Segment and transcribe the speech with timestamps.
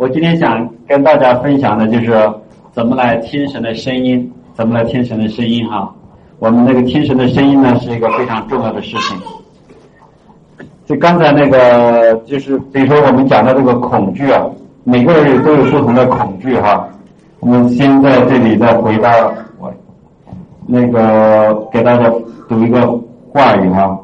[0.00, 2.10] 我今天想跟大家分享的就是
[2.72, 5.94] 怎么来听神的声音，怎么来听神的声音哈。
[6.38, 9.18] 我们那个听神的声音呢，是一个非常重要的事情。
[10.86, 14.42] 就刚才那个，就是比如说我们讲的这个恐惧啊，
[14.84, 16.88] 每个人都有不同的恐惧哈。
[17.40, 19.10] 我们先在这里再回到
[19.58, 19.70] 我
[20.66, 22.10] 那个给大家
[22.48, 22.86] 读一个
[23.34, 24.00] 话语哈。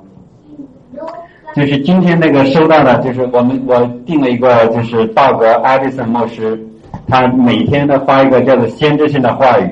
[1.56, 6.62] 就是今天那个收到的，就是我们我定了一个，就是道格艾利森牧师，
[7.08, 9.70] 他每天都发一个叫做先知性的话语。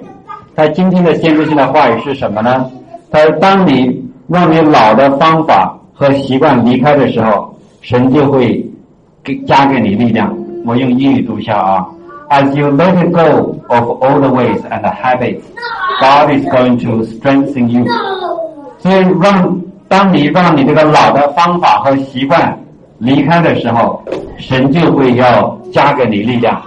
[0.56, 2.70] 他今天的先知性的话语是什么呢？
[3.10, 8.66] 他说：当你让你老的方法和习惯离开的时候，神就会
[9.22, 10.34] 给加给你力量。
[10.64, 11.86] 我用英语读一下啊
[12.30, 15.42] ：As you let it go of old ways and habits,
[16.00, 17.84] God is going to strengthen you。
[18.78, 19.63] 所以让。
[19.94, 22.58] 当你让你这个老的方法和习惯
[22.98, 24.02] 离开的时候，
[24.38, 26.60] 神就会要加给你力量，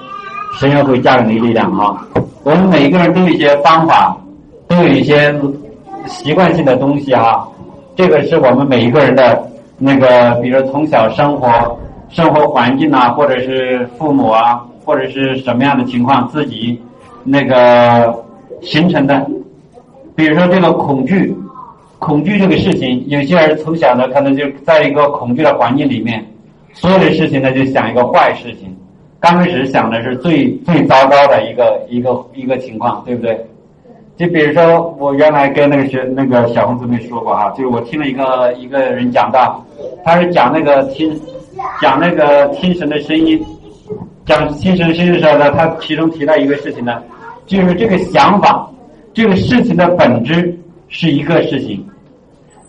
[0.58, 2.08] 神要会加给你力量哈。
[2.46, 4.16] 我们每一个人都有一些方法，
[4.70, 5.38] 都有一些
[6.06, 7.46] 习惯性的东西哈。
[7.98, 9.46] 这个是我们每一个人的
[9.78, 16.82] 那个，比如从小生活、生活环境啊，或者是父母啊，或者是什么样的情况，自己
[17.26, 18.24] 那个
[18.62, 19.28] 形成的。
[20.16, 21.36] 比如说这个恐惧。
[22.00, 26.24] 恐惧这个事情，有些人从小呢，可能就在一个恐惧的环境里面，
[26.74, 28.76] 所有的事情呢，就想一个坏事情。
[29.20, 33.46] 刚开始想的是最最糟糕的一个一个一个情况，对不对？
[34.16, 39.64] 就比如说，我原来跟那个学那个小红姊妹说过哈，就是我听了一个一个人讲到，
[40.04, 41.20] 他是讲那个听
[41.82, 43.44] 讲那个听神的声音，
[44.26, 47.02] 讲听神声音的时候呢，他其中提到一个事情呢，
[47.46, 48.68] 就是这个想法，
[49.14, 50.57] 这个事情的本质。
[50.90, 51.86] 是一个事情，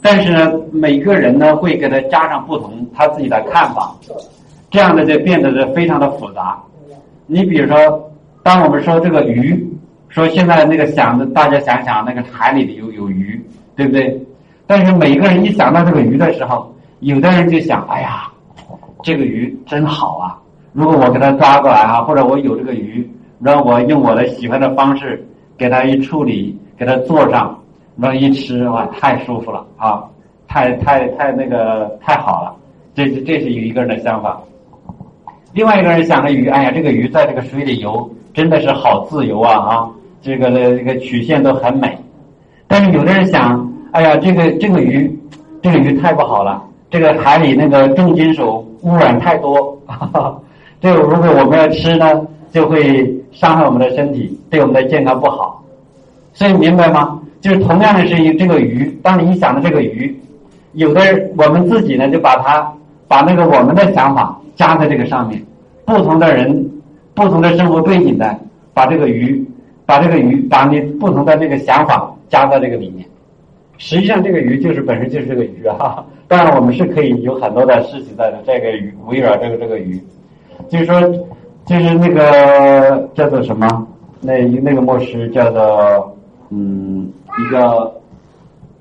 [0.03, 3.95] 但是呢，每个人呢会给他加上不同他自己的看法，
[4.71, 6.59] 这样的就变得是非常的复杂。
[7.27, 8.11] 你比如说，
[8.43, 9.67] 当我们说这个鱼，
[10.09, 13.41] 说现在那个想的，大家想想那个海里的有有鱼，
[13.77, 14.21] 对不对？
[14.67, 18.31] 但是每个人一想到这个鱼的时候，有的人就想，哎呀，
[19.03, 20.37] 这个鱼真好啊！
[20.73, 23.09] 如果我给它抓过来啊，或者我有这个鱼，
[23.41, 25.27] 让我用我的喜欢的方式
[25.57, 27.59] 给它一处理，给它做上。
[28.01, 30.05] 那一吃哇，太舒服了啊！
[30.47, 32.55] 太太太那个太好了，
[32.95, 34.41] 这是这是有一个人的想法。
[35.53, 39.91] 另外一个人想着鱼，哎呀，这个鱼在这个水里游，真的是好自由啊啊！
[40.23, 41.99] 这个的这个曲线都很美。
[42.69, 45.13] 但是有的人想，哎呀，这个这个鱼，
[45.61, 49.77] 这个鱼太不好了，这个海里那个重金属污染太多，
[50.81, 55.61] 这个如果我们要吃呢，就会伤害我们的身体，对我们的健康不好。
[56.33, 57.18] 所以明白吗？
[57.41, 60.15] 就是同样的是一这个鱼，当你一想到这个鱼，
[60.73, 61.01] 有的
[61.37, 62.73] 我们自己呢就把它
[63.07, 65.41] 把那个我们的想法加在这个上面，
[65.85, 66.71] 不同的人
[67.15, 68.37] 不同的生活背景的
[68.75, 69.45] 把这个鱼
[69.87, 73.07] 把这个鱼把你不同的这个想法加在这个里面，
[73.79, 80.03] 实际上这个鱼就是本身就是这个鱼啊， 当然我们是可以有很多的事情在这个鱼围绕这个这个鱼，
[80.69, 81.01] 就是说
[81.67, 83.87] 就是那个叫做什么？
[84.21, 86.17] 那那个牧师叫做
[86.51, 87.09] 嗯。
[87.39, 87.93] 一个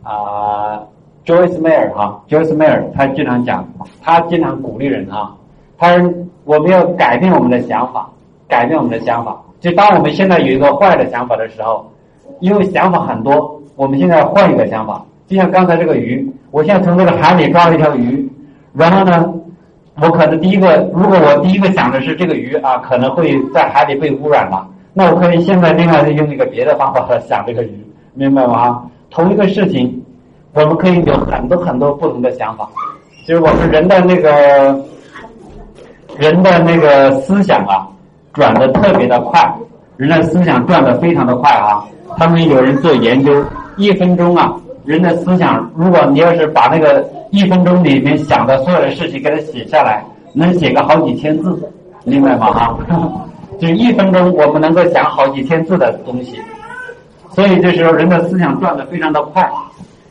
[0.04, 0.82] 啊
[1.26, 3.68] ，Joyce Meyer 哈，Joyce Meyer 他经常讲，
[4.02, 5.36] 他经常鼓励人哈，
[5.78, 6.12] 他说
[6.44, 8.10] 我们要改变我们的想法，
[8.48, 9.38] 改变我们的想法。
[9.60, 11.90] 就当我们现在有一个坏的想法的时候，
[12.40, 15.04] 因为想法很多，我们现在换一个想法。
[15.28, 18.32] 就像刚才这个鱼，我现在从这个海里抓了一条鱼，
[18.74, 19.34] 然后呢，
[20.02, 27.84] 我可能第一个，如果我第一个想的是这个鱼啊，可能会在海里被污染了，那我可以现在另外再用一个别的方法来想这个鱼。
[28.18, 28.84] 明白吗？
[29.12, 30.04] 同一个事情，
[30.54, 32.68] 我们可以有很多很多不同的想法。
[33.28, 34.84] 就是我们人的那个
[36.18, 37.88] 人的那个思想啊，
[38.34, 39.54] 转的特别的快，
[39.98, 41.86] 人的思想转的非常的快啊。
[42.18, 43.44] 他们有人做研究，
[43.76, 44.52] 一分钟啊，
[44.84, 50.04] 人的思想，如果你要是把那个一分钟里面想的所有的事情给它写下来，
[50.34, 51.72] 能写个好几千字，
[52.04, 52.48] 明白吗？
[52.48, 52.76] 啊，
[53.60, 56.40] 就一分钟我们能够想好几千字的东西。
[57.38, 59.48] 所以这时候人的思想转的非常的快。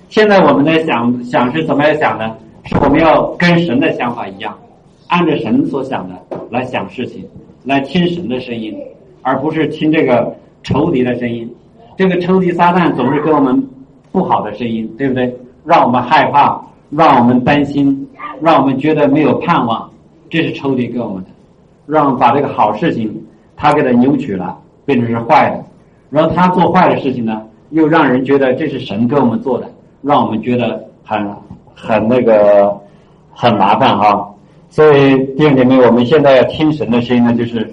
[0.09, 2.33] 现在我们在想想是怎么样想呢？
[2.63, 4.57] 是我们要跟神的想法一样，
[5.09, 6.15] 按着神所想的
[6.51, 7.29] 来想事情，
[7.65, 8.73] 来听神的声音，
[9.23, 10.33] 而不是听这个
[10.63, 11.53] 仇敌的声音。
[11.97, 13.61] 这个仇敌撒旦总是给我们
[14.13, 15.37] 不好的声音，对不对？
[15.65, 18.09] 让我们害怕，让我们担心，
[18.41, 19.91] 让我们觉得没有盼望。
[20.31, 21.31] 这是仇敌给我们的，
[21.87, 23.13] 让把这个好事情
[23.57, 25.65] 他给它扭曲了，变成是坏的。
[26.11, 29.67] 然后他做坏的事情呢，又让人觉得这是神给我们做的，
[30.03, 31.29] 让我们觉得很
[31.75, 32.77] 很那个
[33.33, 34.33] 很麻烦哈。
[34.69, 37.69] 所以弟兄姐妹，我们现在要听神的声音呢，就是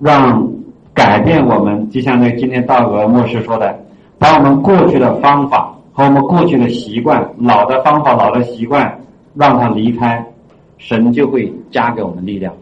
[0.00, 0.48] 让
[0.94, 3.78] 改变我们，就像那今天道格牧师说的，
[4.18, 8.98] 把我们过去的方法和我们过去的习惯、老的方法、老的习惯，
[9.34, 10.24] 让它离开，
[10.78, 12.52] 神就会加给我们力量。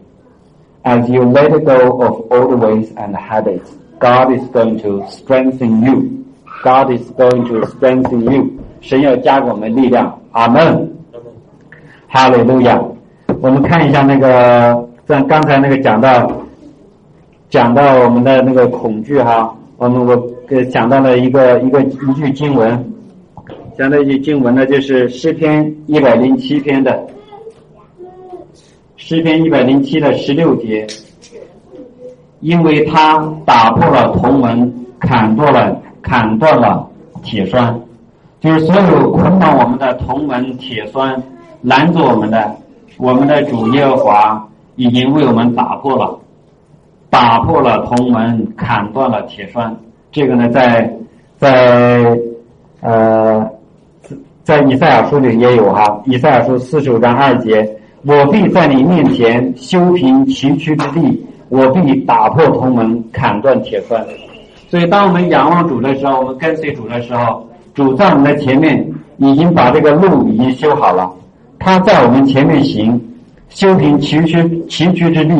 [0.83, 6.25] As you let go of old ways and habits, God is going to strengthen you.
[6.63, 8.49] God is going to strengthen you.
[8.81, 10.19] 神要加给我们力量。
[10.31, 10.91] 阿门。
[12.07, 12.81] 哈利路亚。
[13.41, 16.31] 我们看一下那个，像刚才那个讲到，
[17.49, 20.13] 讲到我们的那个恐惧哈，我们我
[20.49, 22.91] 呃讲到了一个一个一句经文，
[23.77, 27.07] 讲到一句经文呢，就是诗篇一百零七篇的，
[28.95, 30.87] 诗篇一百零七的十六节，
[32.39, 36.87] 因为他打破了铜门，砍断了砍断了
[37.23, 37.79] 铁栓，
[38.39, 41.21] 就是所有捆绑我们的铜门铁栓，
[41.61, 42.55] 拦住我们的。
[42.99, 46.17] 我们的主耶和华已经为我们打破了，
[47.11, 49.75] 打破了铜门，砍断了铁栓。
[50.11, 50.91] 这个呢，在
[51.37, 52.17] 在
[52.81, 53.47] 呃，
[54.41, 56.01] 在以赛亚书里也有哈。
[56.05, 57.69] 以赛亚书四十五章二节：
[58.03, 64.05] 我必在你面前修平崎岖之地，我必打破铜门，砍断铁栓。
[64.69, 68.85] 所以，当我们仰望主的时候，我们跟随主的时候，主在我们的前面
[69.17, 71.09] 已经把这个路已经修好了。
[71.57, 72.99] 他在我们前面行，
[73.49, 75.33] 修平崎岖崎岖之地，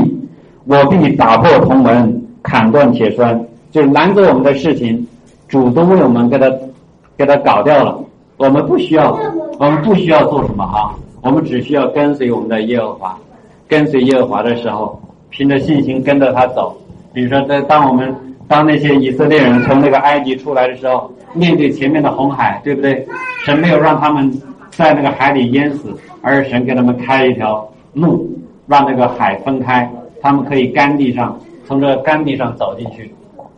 [0.65, 3.39] 我必打破铜门，砍断铁栓，
[3.71, 5.05] 就是拦着我们的事情，
[5.47, 6.49] 主都为我们给他
[7.17, 7.99] 给他搞掉了。
[8.37, 9.17] 我们不需要，
[9.59, 13.17] 我们不需要做什么哈，我们只需要跟随我们的耶和华，
[13.67, 16.75] 跟随耶和华的时候，凭着信心跟着他走。
[17.13, 18.15] 比如说，在当我们
[18.47, 23.07] 当那些以色列人从那个埃及出来的时候，面对前面的红海，对不对？
[23.45, 24.31] 神没有让他们
[24.71, 25.95] 在那个海里淹死。
[26.23, 28.27] 而是神给他们开一条路，
[28.65, 29.89] 让那个海分开，
[30.21, 33.09] 他们可以干地上从这干地上走进去。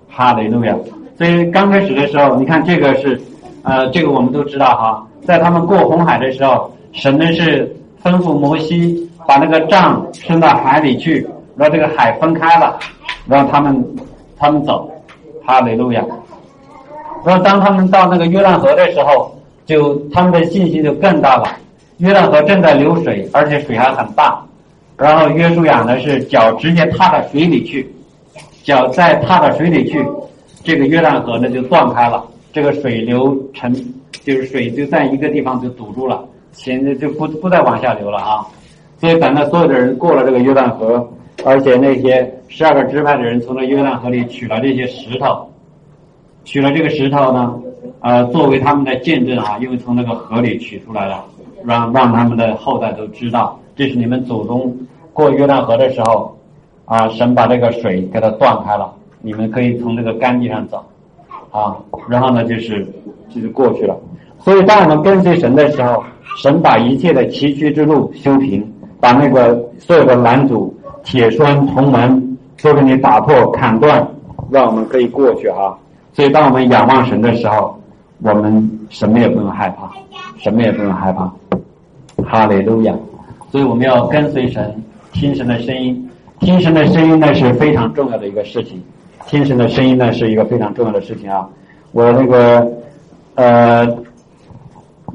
[0.08, 0.76] 哈利路亚！
[1.18, 3.20] 所以刚开始的时候，你看这个是，
[3.64, 7.66] 呃，这个我们都知道哈，在他们过红海的时候，神呢是
[8.04, 11.26] 吩咐摩西把那个杖伸到海里去，
[11.60, 12.80] 让这个海分开了，
[13.28, 13.86] 让他们
[14.38, 14.90] 他们走。
[15.46, 16.06] 哈利路亚！
[17.26, 19.36] 然后当他们到那个约旦河的时候，
[19.66, 21.46] 就他们的信心就更大了。
[21.98, 24.40] 约旦河正在流水，而且水还很大。
[24.96, 27.92] 然后约书亚呢是脚直接踏到水里去，
[28.64, 30.06] 脚再踏到水里去，
[30.64, 32.24] 这个约旦河呢就断开了，
[32.54, 33.74] 这个水流成
[34.24, 36.24] 就是水就在一个地方就堵住了，
[36.54, 38.46] 前就不不再往下流了啊。
[39.00, 41.10] 所以等到所有的人过了这个约旦河，
[41.46, 45.50] 而且那些十二个支派的人从那约旦河里取了这些石头，
[46.44, 47.60] 取了这个石头呢，
[48.02, 51.26] 呃，作为他们的见证啊，因为从那个河里取出来了。
[51.66, 54.74] 让让他们的后代都知道，这是你们祖宗
[55.12, 56.34] 过约旦河的时候，
[56.86, 58.90] 啊，神把这个水给它断开了，
[59.22, 60.82] 你们可以从这个干地上走，
[61.52, 61.76] 啊，
[62.08, 62.88] 然后呢就是
[63.30, 63.94] 就是过去了。
[64.40, 66.02] 所以当我们跟随神的时候，
[66.38, 68.66] 神把一切的崎岖之路修平，
[69.02, 70.74] 把那个所有的拦阻、
[71.10, 74.08] 铁栓、铜门都给你打破、砍断，
[74.52, 75.76] 让我们可以过去啊。
[76.14, 77.82] 所以当我们仰望神的时候，
[78.22, 79.90] 我们什么也不用害怕，
[80.38, 81.34] 什么也不用害怕。
[82.24, 82.94] 哈利路亚！
[83.52, 86.08] 所以我们要跟随神，听神的声音。
[86.42, 88.80] 听神的声音呢是非常重要的一个事情。
[89.26, 91.50] 听神的声音呢是一个非常重要的事情啊！
[91.92, 92.72] 我那个
[93.34, 93.84] 呃，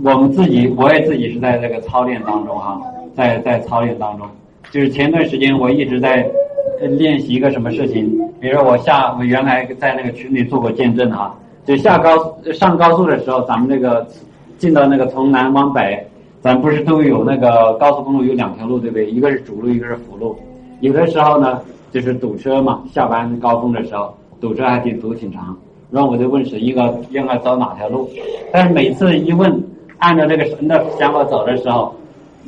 [0.02, 2.80] 我们自己我也自己是在这个操练当中哈，
[3.16, 4.26] 在在操练当中。
[4.75, 6.28] 就是前段时间我一直在
[6.99, 11.33] 练习一个什么事情，比如说我下我原来在那个群里做过见证哈，
[11.64, 14.04] 就下高上高速的时候，咱们那个
[14.59, 16.04] 进到那个从南往北。
[16.43, 19.09] 咱不是都有那个高速公路有两条路对不对？
[19.09, 20.37] 一个是主路，一个是辅路。
[20.81, 21.61] 有的时候呢，
[21.93, 25.57] 就是堵车嘛，下班高峰的时候堵车还挺堵挺长。
[25.93, 28.11] 然后我就问神，应该应该走哪条路？
[28.52, 29.62] 但是每次一问，
[29.99, 31.95] 按照这个神的想法走的时候，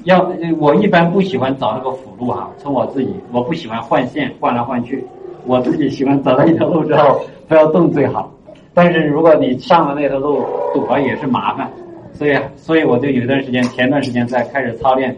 [0.07, 2.51] 要我一般不喜欢找那个辅路哈。
[2.59, 5.05] 从我自己，我不喜欢换线换来换去，
[5.47, 8.31] 我自己喜欢走到一条路之后 不要动最好。
[8.75, 10.45] 但是如果你上了那条路
[10.75, 11.71] 堵了也是麻烦。
[12.13, 15.15] 所以，所以我就有段时间，前段时间在开始操练，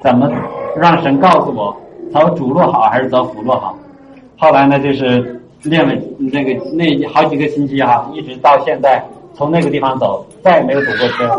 [0.00, 0.30] 怎么
[0.74, 1.76] 让神告诉我
[2.10, 3.76] 走主路好还是走辅路好。
[4.38, 9.04] 后来呢，就是练了那个那好几个星期哈，一直到现在，
[9.34, 11.38] 从那个地方走，再也没有堵过车，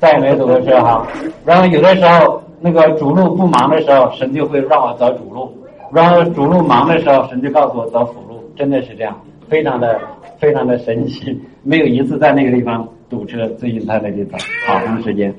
[0.00, 1.06] 再也没堵过车哈。
[1.44, 5.48] 然后有的时候那个主路不忙的时候，神就会让我走主路；
[5.92, 8.40] 然后主路忙的时候，神就告诉我走辅路。
[8.56, 9.16] 真的是这样，
[9.48, 10.00] 非常的
[10.38, 12.86] 非常的神奇，没有一次在那个地方。
[13.08, 14.38] 堵车，最近在那里走
[14.68, 15.34] 好长时间，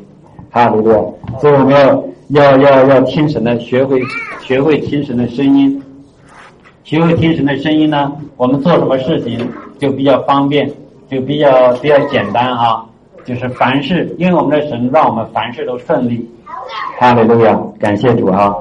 [0.49, 1.39] 哈利路亚！
[1.39, 4.01] 所以我们要要要要听神的，学会
[4.41, 5.81] 学会听神的声音，
[6.83, 9.49] 学会听神的声音呢，我们做什么事情
[9.79, 10.69] 就比较方便，
[11.09, 12.85] 就比较比较简单哈。
[13.31, 16.29] 就是凡事，因为我们的神让我们凡事都顺利。
[16.99, 18.53] 哈利路亚，感谢主哈。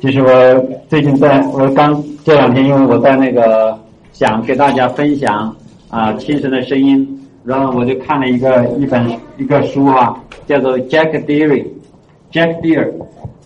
[0.00, 3.78] 就是我最近在，我刚这两天，因为我在那个
[4.12, 5.54] 想给大家分享
[5.90, 7.06] 啊亲神的声音，
[7.44, 9.06] 然后我就看了一个一本
[9.36, 12.90] 一个书哈，叫做 Jack Deere，Jack Deere，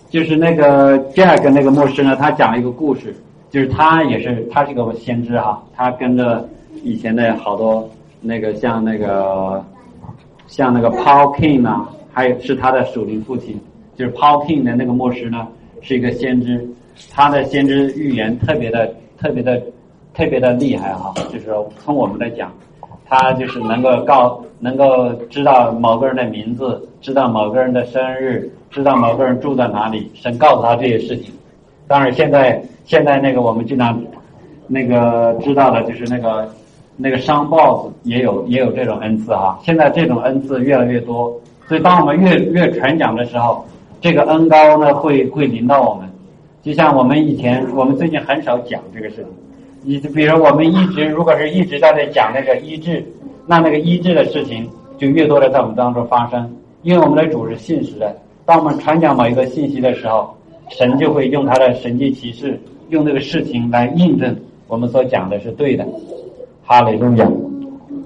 [0.08, 3.12] 就是那个 Jack 那个牧师呢，他讲了一个故事，
[3.50, 6.48] 就是他也是他是个先知哈，他跟着
[6.84, 9.64] 以前的好多那个像那个
[10.50, 13.58] 像那个 Paul King 呢，还有是他的属灵父亲，
[13.96, 15.48] 就是 Paul King 的那个牧师呢。
[15.82, 16.68] 是一个先知，
[17.10, 19.58] 他的先知预言特别的、特别的、
[20.12, 21.10] 特别的厉害哈。
[21.32, 22.52] 就是说从我们来讲，
[23.06, 31.32] 他就是能够告、能够知道某个人的名字，知道某个人的生日，知道某个人住在哪里，神告诉他这些事情。
[31.88, 33.98] 当然，现在现在那个我们经常
[34.66, 36.46] 那个知道的就是那个
[37.00, 39.58] 那个商 boss 也有也有这种恩赐哈。
[39.64, 41.34] 现在这种恩赐越来越多，
[41.66, 43.64] 所以当我们越越传讲的时候。
[44.02, 46.08] 这个恩高呢，会会临到我们，
[46.62, 49.26] 就像我们以前，我们最近很少讲这个事情。
[49.82, 53.04] 你比如我们一直如果是一直在这讲那个医治，
[53.46, 54.66] 那那个医治的事情
[54.96, 58.16] 就越多的在我们当中发生，因为我们的主是信实的。
[58.46, 60.34] 当我们传讲某一个信息的时候，
[60.70, 64.34] 神就会用他的神迹奇事，用这个事情来印证
[64.66, 65.86] 我们所讲的是对的。
[66.70, 67.26] 哈利路亚，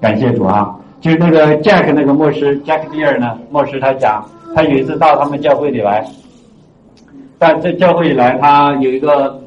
[0.01, 0.75] 感谢主啊！
[0.99, 4.25] 就是那个 Jack 那个牧师 Jack Dear 呢，牧师他讲。
[4.55, 6.03] 他有一次到他们教会里来，
[7.37, 9.39] 但在教会里来，他有一个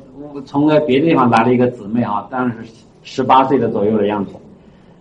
[0.46, 2.72] 从别的地方来了一个姊妹啊，当然是
[3.02, 4.34] 十八岁的左右的样子。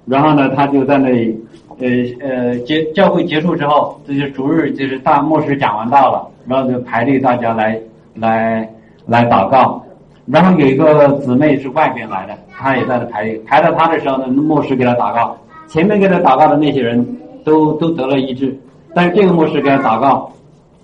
[0.08, 1.40] 然后呢，他就在那里，
[1.78, 1.88] 呃
[2.28, 7.80] 呃，结教会结束之后，这就逐日就是大牧师讲完道了，然后就排队大家来
[8.16, 8.68] 来
[9.06, 9.80] 来祷告。
[10.26, 15.38] 然后有一个姊妹是外边来的，他也在那排队，排到他的时候呢，牧师给他祷告，
[15.68, 17.06] 前面给他祷告的那些人
[17.46, 18.58] 都都得了医治。
[18.96, 20.32] 但是这个牧师给他祷告，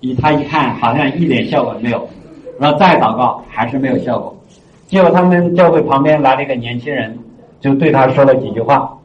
[0.00, 2.08] 以他一看好像一点效果没有，
[2.60, 4.34] 然后再祷告还是没有效果。
[4.86, 7.18] 结果他们教会旁边来了一个年轻人，
[7.60, 8.96] 就对他说了几句话，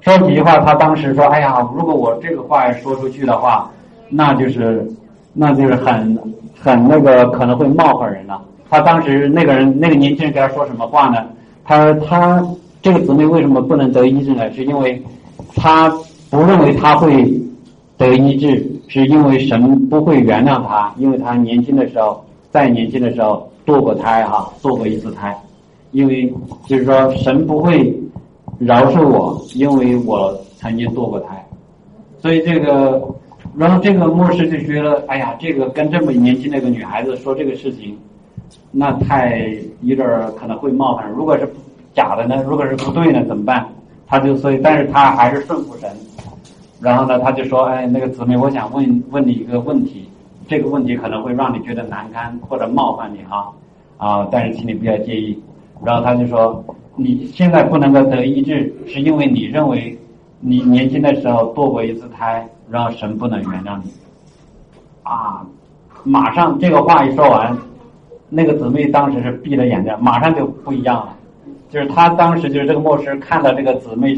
[0.00, 0.58] 说几句话。
[0.58, 3.70] 他当时说：“哎呀，如果我这个话说出去的话，
[4.10, 4.86] 那就是
[5.32, 6.18] 那就是很
[6.60, 11.24] 很那个可能会冒犯人了。”他当时那个人那个年轻人给他说什么话呢？
[11.66, 12.46] 他说：“他
[12.80, 14.50] 这个姊妹为什么不能得医治呢？
[14.52, 15.02] 是因为
[15.54, 15.88] 他
[16.30, 17.32] 不认为他会。”
[17.98, 25.34] 得医治是因为神不会原谅他，因为他年轻的时候，在年轻的时候堕过胎哈，堕过一次胎，
[25.92, 26.30] 因为
[26.66, 27.90] 就是说神不会
[28.58, 31.42] 饶恕我，因为我曾经堕过胎，
[32.20, 33.02] 所以这个，
[33.56, 37.96] 然后这个牧师就觉得，哎呀，这个跟这么年轻的一个女孩子说这个事情，
[38.70, 39.38] 那太
[39.82, 40.06] 有点
[40.38, 41.10] 可能会冒犯。
[41.10, 41.48] 如果是
[41.94, 42.42] 假的呢？
[42.46, 43.24] 如果是不对呢？
[43.26, 43.66] 怎么办？
[44.06, 45.90] 他就所以，但是他还是顺服神。
[46.80, 50.08] 然后呢，他就说：“哎，那个姊妹，我想问问你一个问题，
[50.46, 53.50] 这个问题可能会让你觉得难堪或者冒犯你哈，
[53.96, 55.42] 啊，但是请你不要介意。”
[55.82, 56.62] 然后他就说
[56.94, 59.98] ：“你现在不能够得医治，是因为你认为
[60.38, 63.90] 你年轻的时候堕过一次胎，然后神不能原谅你。”
[65.02, 65.46] 啊，
[66.04, 67.56] 马上这个话一说完，
[68.28, 71.16] 那个姊妹当时是闭着眼睛，马上就不一样了，
[71.70, 74.16] 就是他当时就是这个牧师看到这个姊妹，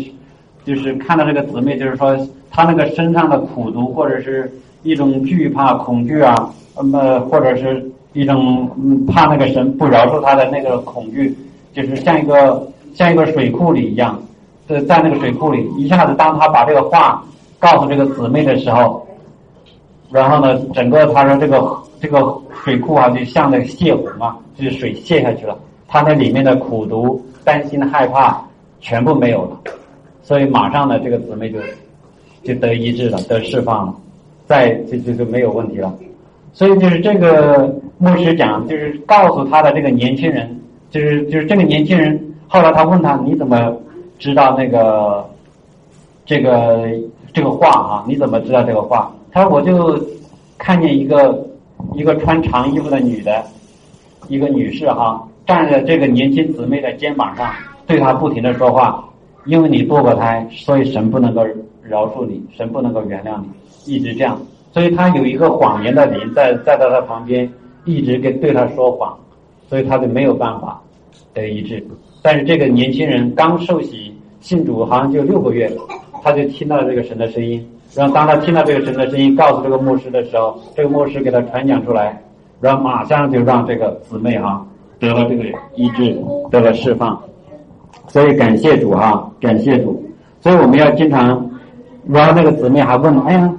[0.65, 2.17] 就是看到这个姊妹，就是说。
[2.51, 4.51] 他那个身上的苦毒，或者是
[4.83, 6.35] 一种惧怕、恐惧啊，
[6.75, 8.69] 那么或者是一种
[9.07, 11.37] 怕那个神不饶恕他的那个恐惧，
[11.75, 14.21] 就是像一个像一个水库里一样，
[14.67, 17.23] 在在那个水库里，一下子当他把这个话
[17.61, 19.07] 告诉这个姊妹的时候，
[20.11, 21.61] 然后呢，整个他说这个
[22.01, 28.43] 这个水库啊，就像那个泄洪啊，就是水泄下去了，他那里面的苦毒、担心、害怕
[28.81, 29.61] 全部没有了，
[30.23, 31.59] 所以马上呢，这个姊妹就。
[32.45, 33.95] 就得医治了，得释放了，
[34.47, 35.93] 再就就就没有问题了。
[36.53, 42.19] 所以就是这个牧师讲，就是告诉他的这个年轻人，就是就是这个年轻人。
[42.47, 43.77] 后来他问他，你怎么
[44.21, 45.29] 知道那个
[46.25, 46.89] 这个
[47.35, 48.05] 这个话啊？
[48.07, 49.13] 你怎么知道这个话？
[49.33, 50.01] 他说我就
[50.57, 51.45] 看见一个
[51.95, 53.45] 一个穿长衣服的女的，
[54.29, 57.53] 一个女士哈，站在这个年轻姊妹的肩膀上，
[57.87, 59.05] 对她不停的说话。
[59.47, 61.45] 因为你堕过胎，所以神不能够。
[61.89, 64.39] 饶恕你，神不能够原谅你，一直这样，
[64.75, 67.51] 所以他有一个谎言的灵在在在他旁边，
[67.87, 69.19] 一直跟对他说谎，
[69.71, 70.79] 所以他就没有办法
[71.33, 71.83] 得医治。
[72.21, 75.75] 但是这个年轻人刚受洗信主，好像就六个月，
[76.23, 77.67] 他就听到这个神的声音。
[77.99, 82.17] 然后当他听到这个神的声音，告诉这个牧师的时候，这个牧师给他传讲出来，
[82.61, 84.65] 然后马上就让这个姊妹哈
[85.01, 85.43] 得了这个
[85.75, 86.17] 医治，
[86.49, 87.21] 得了释放。
[88.07, 90.01] 所以感谢主哈，感谢主。
[90.41, 91.51] 所以我们要经常，
[92.07, 93.53] 然后那个姊妹还问，哎呀，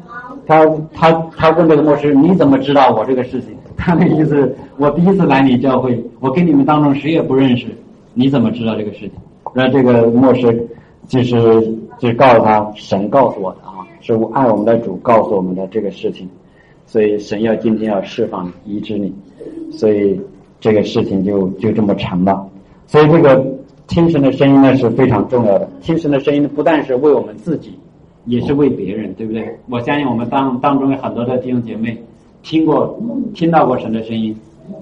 [0.48, 3.50] 他他他问这个牧师，你怎么知道我这个事情？
[3.75, 7.67] 他的意思，我第一次来你教会，我跟你们当中谁也不认识，
[8.13, 9.12] 你怎么知道这个事情？
[9.53, 10.65] 然后这个牧师
[11.10, 11.38] 就是
[11.98, 13.58] 就告诉他，神告诉我的，
[14.01, 16.27] 是爱我们的主告诉我们的这个事情，
[16.86, 19.13] 所以神要今天要释放你，医治你，
[19.72, 20.20] 所以
[20.60, 22.48] 这个事情就就这么成了。
[22.88, 23.46] 所以这个
[23.88, 27.77] 听神的声音呢是非常重要的，听神的声音不但是为我们自己，
[28.25, 29.58] 也是为别人，对不对？
[29.70, 31.98] 我相信我们当当中有很多的弟兄姐妹。
[32.41, 32.98] 听过、
[33.34, 34.34] 听到过神的声音，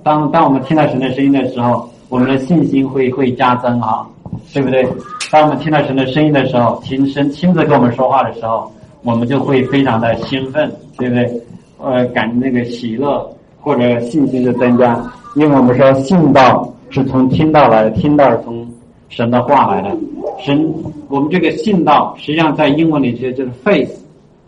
[0.04, 4.08] 当当我们听到神的声音的时候，我们的信心会会加增啊，
[4.54, 4.88] 对不对？
[5.32, 8.72] 当我们听到神的声音的时候，听神亲自跟我们说话的时候，
[9.04, 11.42] 我们就会非常的兴奋，对不对？
[11.80, 15.00] 呃，感那个喜乐或者信心的增加，
[15.36, 18.68] 因为我们说信道是从听到来的，听到是从
[19.10, 19.96] 神的话来的。
[20.40, 20.74] 神，
[21.10, 23.90] 我们这个信道实际上在英文里就就是 faith，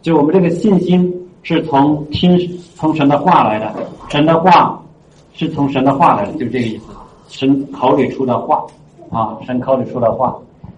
[0.01, 1.15] 就我们这个信心。
[1.41, 2.38] 是从听
[2.75, 3.74] 从神的话来的，
[4.10, 4.77] 神的话
[5.32, 6.84] 是从神的话来的，就这个意思。
[7.29, 8.62] 神口里出的话
[9.10, 10.36] 啊，神口里出的话，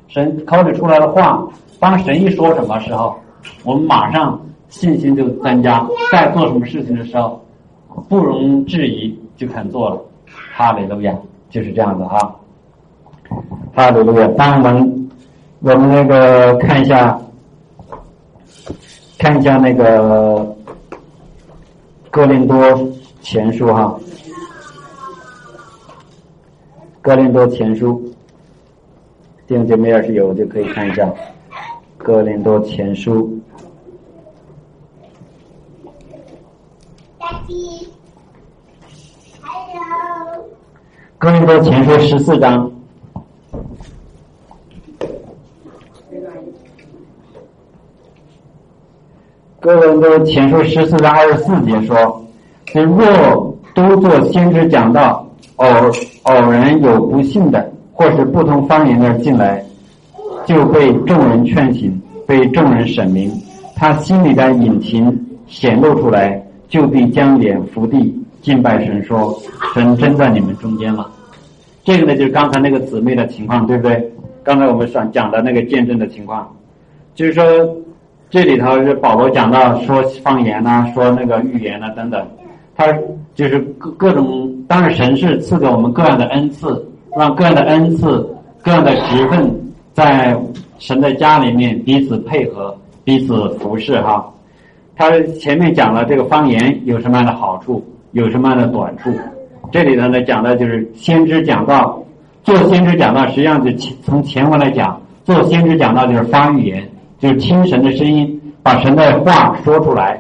[0.08, 1.44] 神口里出来的话，
[1.80, 3.18] 当神一说什么时候，
[3.64, 7.44] 我们马上信心就增加，在做什么事情的时候，
[8.10, 10.02] 不容置疑就肯做了。
[10.54, 11.16] 哈利路亚，
[11.50, 12.36] 就是这样子啊。
[13.74, 15.10] 哈利路亚，当我们
[15.60, 17.20] 我们那个看一下。
[19.18, 20.40] 看一下那个
[22.10, 22.58] 《哥林多
[23.22, 23.96] 前书》哈，
[27.04, 28.02] 《哥林多前书》，
[29.48, 31.06] 弟兄姐妹要是有就可以看一下
[32.04, 33.30] 《哥林多前书》。
[41.20, 42.72] 哥林多前书十四章。
[49.60, 52.26] 哥林多前书十四章二十四节说
[52.74, 55.24] ：“若都做先知讲道，
[55.58, 55.68] 偶
[56.24, 59.64] 偶然有不幸的，或是不同方言的进来，
[60.46, 63.32] 就被众人劝醒，被众人审明，
[63.76, 69.38] 他心里的隐情显露出来，就必将脸伏地敬拜神，说：
[69.74, 71.10] 神真在你们中间了。
[71.84, 74.12] 这个呢，就是刚才那个姊妹的情况，对不对？
[74.44, 76.52] 刚才我们讲讲的那个见证的情况，
[77.16, 77.44] 就是说。”
[78.32, 82.26] 这里头是保罗讲到说方言呐，说那个预言呐等等，
[82.78, 82.88] 他
[83.36, 86.82] 就是各各种，当然神是赐给我们各样的恩赐，
[87.18, 88.26] 让各样的恩赐、
[88.62, 89.54] 各样的职分
[89.94, 90.38] 在
[90.80, 94.32] 神的家里面彼此配合、彼此服侍哈。
[94.96, 99.12] 他前面讲了这个方言有什么样的好处，有什么样的短处，
[99.72, 102.02] 这里头呢讲的就是先知讲道，
[102.44, 103.72] 做先知讲道实际上就
[104.04, 106.88] 从前文来讲，做先知讲道就是发预言。
[107.20, 110.20] 就是听神的声音，把神的话说出来，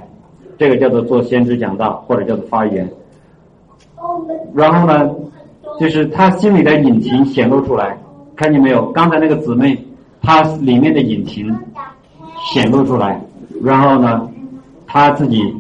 [0.60, 2.88] 这个叫做做先知讲道，或者叫做发言。
[4.54, 5.10] 然后呢，
[5.80, 7.98] 就是他心里的隐情显露出来，
[8.36, 8.92] 看见没有？
[8.92, 9.78] 刚才那个姊妹，
[10.22, 11.56] 她里面的隐情
[12.52, 13.20] 显露出来，
[13.64, 14.28] 然后呢，
[14.88, 15.56] 她自己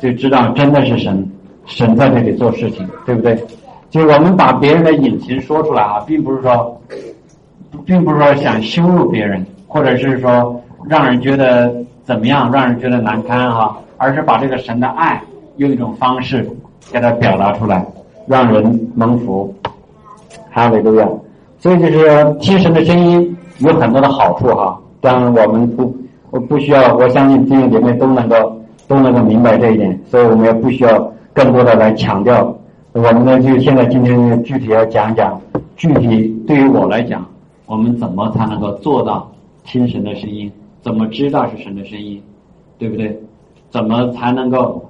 [0.00, 1.30] 就知道真的是神，
[1.64, 3.38] 神在这里做事情，对不对？
[3.90, 6.80] 就我们把别人的隐情说出来啊，并不是说，
[7.84, 10.60] 并不是说想羞辱别人，或者是说。
[10.88, 12.48] 让人觉得怎么样？
[12.52, 15.20] 让人觉得难堪哈，而是把这个神的爱
[15.56, 16.48] 用一种方式
[16.92, 17.84] 给它表达出来，
[18.24, 19.52] 让人蒙福。
[20.52, 21.08] 哈利路亚！
[21.66, 24.80] 所以就是听神的声音有很多的好处哈。
[25.00, 25.92] 当然我们不，
[26.30, 28.36] 我不需要，我相信弟兄姐妹都能够
[28.86, 32.56] 都能够明白这一点，所以我们也不需要更多的来强调。
[32.92, 35.40] 我们呢，就现在今天具体要讲讲，
[35.76, 37.26] 具体对于我来讲，
[37.66, 39.28] 我们怎么才能够做到
[39.64, 40.48] 听神的声音？
[40.82, 42.22] 怎么知道是神的声音，
[42.78, 43.20] 对不对？
[43.70, 44.80] 怎么才能够，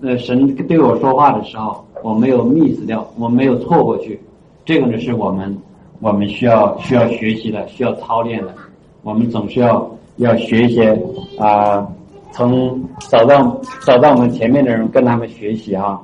[0.00, 4.20] 呃，神对我说话的时候，我没有 miss 掉，我没有错过去。
[4.64, 5.56] 这个呢，是我们
[6.04, 8.54] 我们需要需要学习的，需要操练的。
[9.02, 10.90] 我们总是要要学一些
[11.38, 11.88] 啊，
[12.30, 15.98] 从找到找到我们前面的人，跟他们学习啊。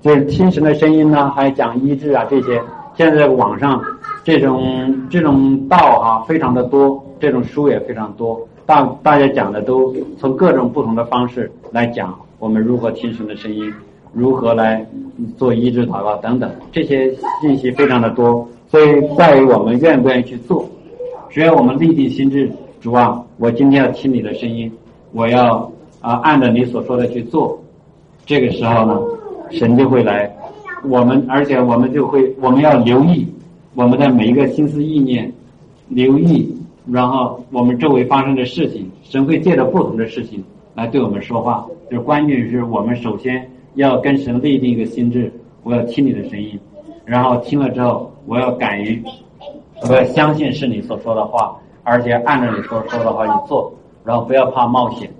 [0.00, 2.62] 就是听神的声音呢，还讲医治啊这些。
[2.94, 3.82] 现在网上
[4.22, 8.40] 这种这种道哈非常的多，这种书也非常多。
[8.64, 13.74] 大大家讲的都从各种不同的方式来讲，我们如何听神的声音，
[14.12, 14.86] 如何来
[15.36, 20.66] 做医治祷告等等，这些信息非常的多，所以在于我们愿不愿意去做。
[21.28, 24.72] 只要我们立定心智，主啊，我今天要听你的声音，
[25.12, 27.62] 我要啊按照你所说的去做，
[28.24, 28.98] 这个时候呢，
[29.50, 30.34] 神就会来
[30.84, 33.26] 我们而且我们就会我们要留意
[33.74, 35.30] 我们的每一个心思意念，
[35.88, 36.50] 留意，
[36.90, 40.42] 然后我们周围发生的事情，神会借着不同的事情
[40.74, 41.66] 来对我们说话。
[41.90, 45.30] 就关键是我们首先要跟神立定一个心智，
[45.62, 46.58] 我要听你的声音，
[47.04, 49.02] 然后听了之后，我要敢于，
[49.88, 53.72] 我要相信是你所说的话，而且按照你所说的话去做，
[54.04, 55.10] 然后不要怕冒险。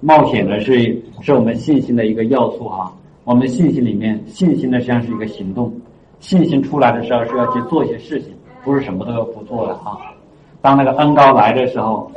[0.00, 2.92] 冒险呢是是我们信心的一个要素哈。
[3.24, 5.72] 我们信心里面，信心呢实际上是一个行动。
[6.18, 8.32] 信心出来的时候是要去做一些事情，
[8.64, 10.00] 不是什么都要不做的哈。
[10.60, 12.10] 当那个恩高来的时候，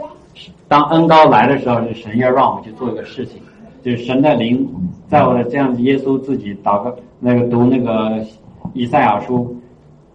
[0.67, 3.41] 当恩高来的时候，是神要让我们去做一个事情，
[3.83, 4.67] 就是神的灵
[5.07, 8.23] 在我的这样子，耶稣自己祷告那个读那个
[8.73, 9.55] 以赛亚书，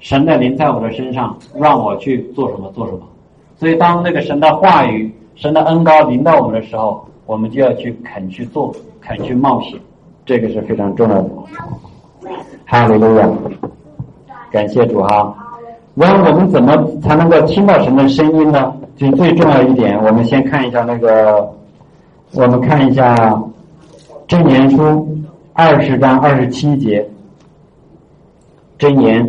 [0.00, 3.00] 神的灵在我的身上，让我去做什么做什么。
[3.56, 9.78] 所以当那个神的话语、神的恩高临到我们的时候，我们就要去肯去做，肯去冒险，
[10.24, 11.28] 这个是非常重要的。
[12.64, 13.28] 哈利路亚，
[14.50, 15.36] 感谢主哈。
[15.94, 18.74] 然后我们怎么才能够听到神的声音呢？
[18.96, 21.46] 就最重要一点，我们先看一下那个，
[22.32, 23.14] 我们看一下
[24.26, 24.76] 《真言书》
[25.52, 27.02] 二十章二十七节，
[28.78, 29.26] 《真言》。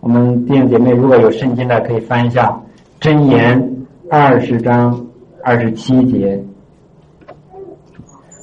[0.00, 2.48] 我们弟兄姐妹如果有圣经的，可以翻一下
[3.00, 3.60] 《真言》
[4.10, 5.04] 二十章。
[5.40, 6.38] 二十七节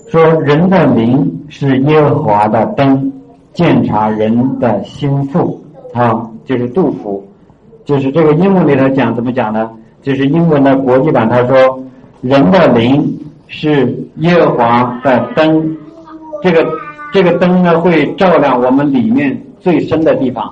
[0.08, 3.12] 说：“人的灵是耶和华的灯，
[3.54, 5.62] 鉴察人的心腹。”
[5.94, 7.24] 啊，就是杜甫，
[7.84, 9.70] 就是这个英文里头讲怎么讲呢？
[10.02, 11.84] 就是英文的国际版，他说
[12.22, 15.78] ：“人的灵是耶和华的灯，
[16.42, 16.66] 这个
[17.14, 20.52] 这个灯呢会照亮我们里面最深的地方。”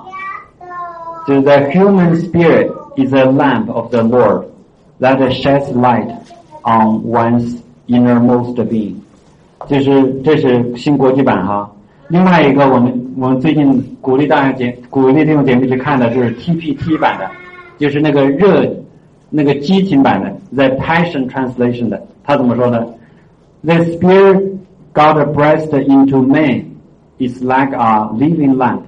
[1.27, 4.45] 就是 “The human spirit is a lamp of the Lord
[4.99, 6.11] that sheds light。”
[6.61, 7.55] On one's
[7.87, 8.95] innermost being，
[9.67, 11.71] 就是这是新国际版哈。
[12.09, 17.31] 另外一个，我们我们最近鼓励大家节鼓励这种节目去看的就是 TPT 版的，
[17.79, 18.69] 就是那个热
[19.29, 22.05] 那个激情版的，The Passion Translation 的。
[22.25, 22.85] 他怎么说呢？
[23.63, 24.57] The Spirit
[24.93, 26.65] God breathed into man
[27.19, 28.81] is like a living lamp,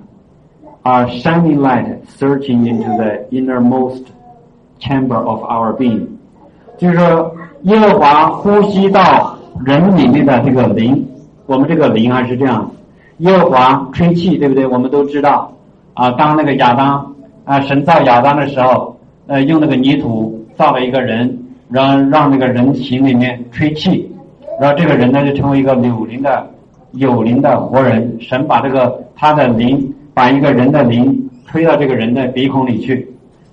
[0.87, 4.05] Are shining light searching into the innermost
[4.79, 6.07] chamber of our being。
[6.79, 7.35] 就是说。
[7.63, 11.05] 耶和华呼吸到人里面的这个灵，
[11.47, 12.71] 我们这个灵还是这样。
[13.19, 14.65] 耶和华吹气，对不对？
[14.65, 15.53] 我们都知道
[15.95, 16.13] 啊。
[16.13, 17.13] 当那个亚当
[17.45, 18.97] 啊，神造亚当的时候，
[19.27, 21.37] 呃，用那个泥土造了一个人，
[21.69, 24.09] 然后让那个人形里面吹气，
[24.61, 26.49] 然后这个人呢就成为一个有灵的
[26.93, 28.17] 有灵的活人。
[28.21, 33.07] 神把这个他的灵，把一个人的灵吹到这个人的鼻孔里去，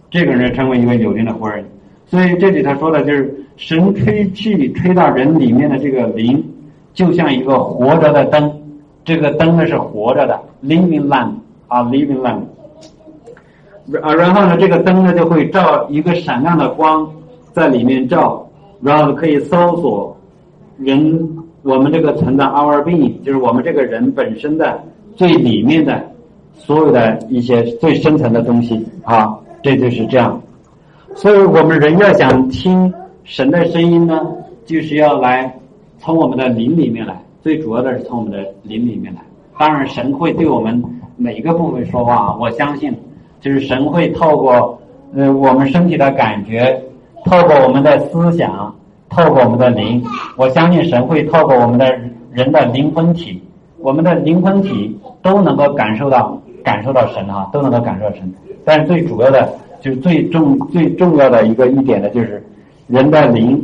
[0.09, 1.65] 这个人成为一个有灵的活人。
[2.05, 3.39] 所以这里他说的就是。
[3.55, 6.43] 神吹气吹到人里面的这个灵，
[6.91, 8.51] 就像一个活着的灯，
[9.05, 11.33] 这个灯呢是活着的，living lamp
[11.67, 12.41] 啊，living lamp。
[14.01, 17.07] 啊，然后呢，这个灯呢就会照一个闪亮的光
[17.51, 18.43] 在里面照，
[18.81, 20.17] 然后可以搜索
[20.79, 24.83] 人我们这个存在 our being，就是我们这个人本身的
[25.15, 26.03] 最里面的
[26.55, 30.41] 所有的一些最深层的东西啊，这就是这样。
[31.15, 32.93] 所以我们人要想听。
[33.25, 34.19] 神的声音呢，
[34.65, 35.57] 就是要来
[35.97, 39.21] 从我们的灵里面来，最主要的是从我们的灵里面来。
[39.57, 40.83] 当然，神会对我们
[41.15, 42.35] 每个部分说话。
[42.37, 42.93] 我相信，
[43.39, 44.77] 就是神会透过
[45.15, 46.83] 呃我们身体的感觉，
[47.23, 48.75] 透过我们的思想，
[49.09, 50.03] 透过我们的灵。
[50.35, 51.97] 我相信神会透过我们的
[52.33, 53.41] 人的灵魂体，
[53.77, 58.33] 我们的灵魂体都能够感受到感受到神哈，都能够感受到神。
[58.65, 62.41] 但是最主要的，就是最重最重要的一个一点呢，就是。
[62.87, 63.59] 人的灵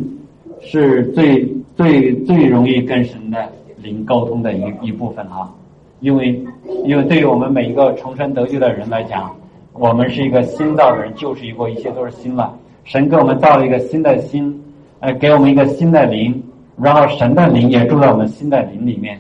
[0.62, 3.38] 是最最最容易跟神的
[3.76, 5.54] 灵沟通的一一部分哈，
[6.00, 6.42] 因为
[6.86, 9.30] 因为对于我们每一个重生得救的人来讲，
[9.74, 12.56] 我们是一个新造的人，旧是一过，一切都是新了。
[12.86, 14.64] 神给我们造了一个新的心，
[15.02, 16.42] 呃，给我们一个新的灵，
[16.82, 19.20] 然后神的灵也住在我们新的灵里面，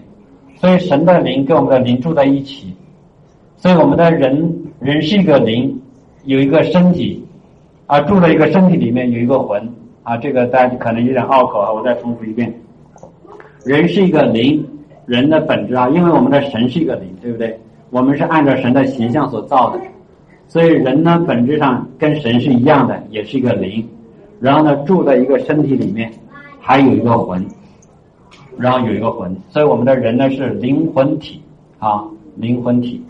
[0.56, 2.74] 所以神的灵跟我们的灵住在一起，
[3.60, 5.80] 所以我们的人人是一个灵，
[6.24, 7.24] 有一个身体，
[7.86, 9.62] 啊，住在一个身体里面有一个魂。
[10.02, 12.52] 啊，这个大家可能有点拗口啊，我再重复一遍。
[13.64, 14.66] 人是一个灵，
[15.06, 17.60] 人的本质啊，因为我们的神是一个灵，对不对？
[17.92, 19.80] 我们是按照神的形象所造的，
[20.48, 23.88] 所以人呢本质上跟神是一样的，也是一个灵。
[24.40, 26.12] 然后呢，住在一个身体里面，
[26.60, 27.46] 还有一个魂，
[28.58, 31.40] 然后有一个魂，所以我们的人呢是灵魂体
[31.78, 32.04] 啊，
[32.36, 33.04] 灵魂体。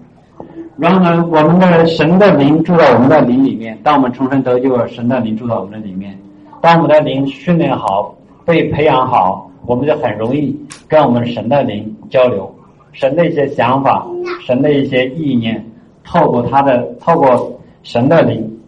[0.79, 6.17] 然后呢，我们的神的灵住在我们的灵里面，当我们重生得救，神的灵住在我们的里面。
[6.61, 8.15] 当我们的灵训练好、
[8.45, 12.49] 被培养好，我们就很容易跟我们神的灵交流，
[12.93, 14.07] 神的一些想法，
[14.45, 15.65] 神的一些意念，
[16.03, 18.59] 透过他的透过神的灵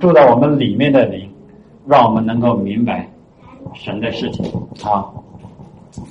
[0.00, 1.28] 住在我们里面的灵，
[1.86, 3.08] 让我们能够明白
[3.74, 4.44] 神的事情
[4.82, 5.06] 啊。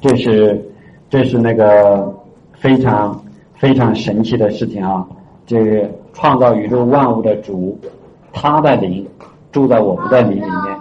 [0.02, 0.66] 这是
[1.10, 2.14] 这是那个
[2.54, 3.22] 非常
[3.56, 5.06] 非常神奇的事情啊！
[5.48, 7.80] 这个创造宇宙万物的主，
[8.34, 9.04] 他的灵
[9.52, 10.78] 住在我们的灵里面。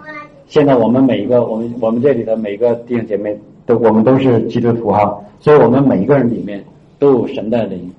[0.49, 6.63] 现在我们每一个我们我们这里的每一个弟兄姐妹都我们都是基督徒哈，所以我们每一个人里面
[6.99, 7.91] 都有神的灵，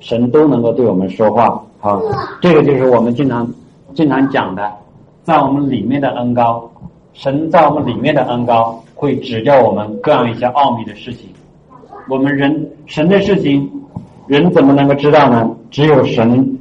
[0.00, 2.00] 神都能够对我们说话哈。
[2.40, 3.46] 这个就是我们经常
[3.94, 4.72] 经常讲的，
[5.24, 6.70] 在我们里面的恩高，
[7.12, 11.28] 神在我们里面的恩高会指教我们各样一些奥秘的事情。
[12.08, 13.70] 我们人神的事情，
[14.26, 15.50] 人怎么能够知道呢？
[15.70, 16.58] 只有神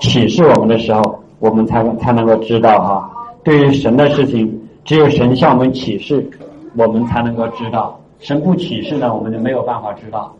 [0.00, 3.10] 启示我们的时候，我们才才能够知道哈。
[3.44, 6.28] 对于神的事情，只有神向我们启示，
[6.76, 7.98] 我们才能够知道。
[8.18, 10.32] 神不启示呢，我们就没有办法知道。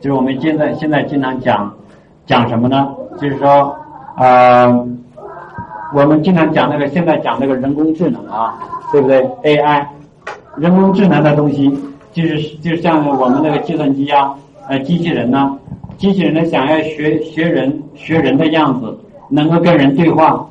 [0.00, 1.72] 就是我们现在现在经常讲
[2.26, 2.94] 讲什么呢？
[3.20, 3.74] 就是说，
[4.16, 4.68] 呃，
[5.94, 8.58] 我们经常讲那个现在讲那个人工智能啊，
[8.92, 9.84] 对不对？AI，
[10.56, 11.68] 人工智能的东西，
[12.12, 14.34] 就是就像我们那个计算机啊，
[14.68, 15.58] 呃，机器人呢。
[15.96, 20.46] 机器人呢，想要学学人学人的样子，能够跟人对话，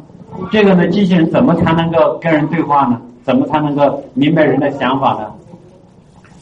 [0.51, 2.99] 这个呢，机器人怎么才能够跟人对话呢？
[3.23, 5.31] 怎么才能够明白人的想法呢？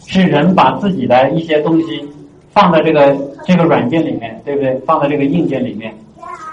[0.07, 2.03] 是人把自己的一些东西
[2.49, 4.75] 放在这个这个软件里面，对不对？
[4.85, 5.93] 放在这个硬件里面，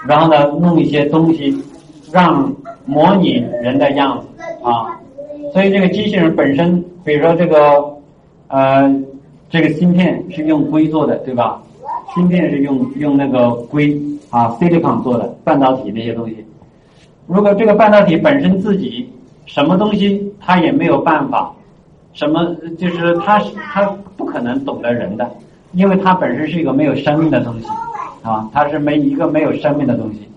[0.07, 1.57] 然后呢，弄一些东西，
[2.11, 2.53] 让
[2.85, 4.99] 模拟人的样子啊。
[5.53, 7.83] 所以这个机器人本身，比如说这个
[8.47, 9.03] 呃，
[9.49, 11.61] 这个芯片是用硅做的，对吧？
[12.19, 13.97] 芯片是用用那个硅
[14.29, 16.35] 啊，silicon 做的半导体那些东西。
[17.27, 19.09] 如果这个半导体本身自己
[19.45, 21.49] 什么东西它也没有办法，
[22.11, 23.85] 什么就是它是它
[24.17, 25.29] 不可能懂得人的，
[25.71, 27.67] 因为它本身是一个没有生命的东西
[28.21, 30.27] 啊，它是没一个没有生命的东西。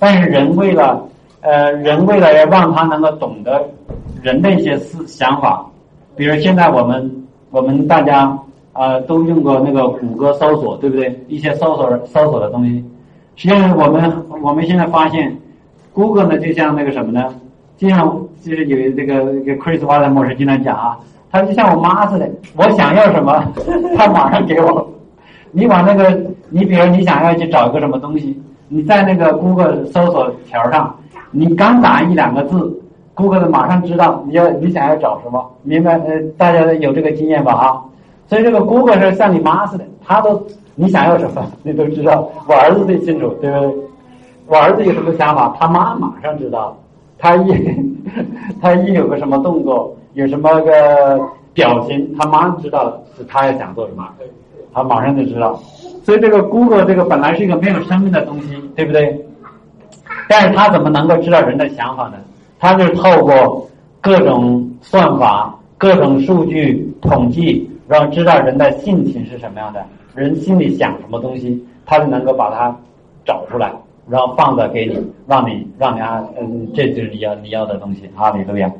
[0.00, 1.00] 但是人为了
[1.42, 3.64] 呃人为了要让它能够懂得
[4.20, 5.64] 人的一些思想法，
[6.16, 8.36] 比如现在我们我们大家。
[8.72, 11.24] 啊，都用过那个谷歌搜索，对不对？
[11.28, 12.84] 一些搜索搜索的东西。
[13.36, 15.36] 实际上，我们我们现在发现
[15.92, 17.34] ，Google 呢，就像那个什么呢？
[17.76, 18.06] 就像
[18.42, 20.98] 就是有这个这个 Chris w a l l e 模式经常讲啊，
[21.30, 23.42] 他就像我妈似的，我想要什么，
[23.96, 24.86] 他马上给我。
[25.52, 30.94] 你往那个，你比如你想要去找一个什么东西，你在那个 Google 搜索条上，
[31.32, 32.80] 你刚打一两个字
[33.14, 35.94] ，Google 马上知道你要你想要找什么，明白？
[36.06, 37.52] 呃，大家有这个经验吧？
[37.52, 37.82] 啊？
[38.30, 40.40] 所以这个 Google 是像你妈似的，他都
[40.76, 42.30] 你想要什么，你都知道。
[42.46, 43.74] 我儿子最清楚，对不对？
[44.46, 46.76] 我儿子有什么想法，他妈马上知道。
[47.18, 47.52] 他一
[48.62, 51.20] 他一有个什么动作，有什么个
[51.52, 54.08] 表情，他妈知道是他要想做什么，
[54.72, 55.60] 他马上就知道。
[56.04, 59.26] 所以这个 Google 这个本来是一个没有生命的东西，对不对？
[60.28, 62.14] 但是他怎么能够知道人的想法呢？
[62.60, 63.68] 他是透过
[64.00, 67.68] 各种算法、各种数据统计。
[67.90, 72.72] 让知道人的性情是什么样的，人心里想什么东西，他就能够把它
[73.24, 73.72] 找出来，
[74.08, 78.72] 然后放在给你，让你让你啊，嗯，这就是你要你要的东西啊，你对不对？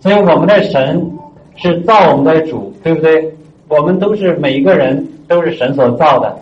[0.00, 1.10] 所以我们的神
[1.56, 3.34] 是造我们的主，对不对？
[3.68, 6.38] 我们都是每一个人都是神所造的，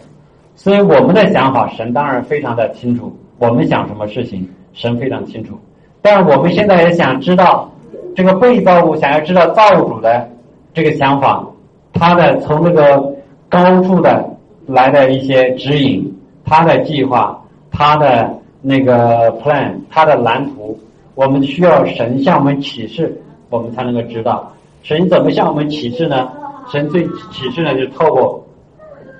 [0.56, 3.16] 所以我们的想法，神当然非常的清楚。
[3.38, 5.56] 我们想什么事情，神非常清楚。
[6.02, 7.70] 但是我们现在也想知道
[8.16, 10.28] 这个被造物，想要知道造物主的
[10.74, 11.46] 这个想法。
[11.92, 13.14] 他的从那个
[13.48, 14.24] 高处的
[14.66, 16.12] 来的一些指引，
[16.44, 17.38] 他的计划，
[17.70, 20.78] 他的那个 plan，他的蓝图，
[21.14, 24.50] 我们需要神向我们启示，我们才能够知道
[24.82, 26.30] 神怎么向我们启示呢？
[26.70, 28.42] 神最启示呢，就是透过，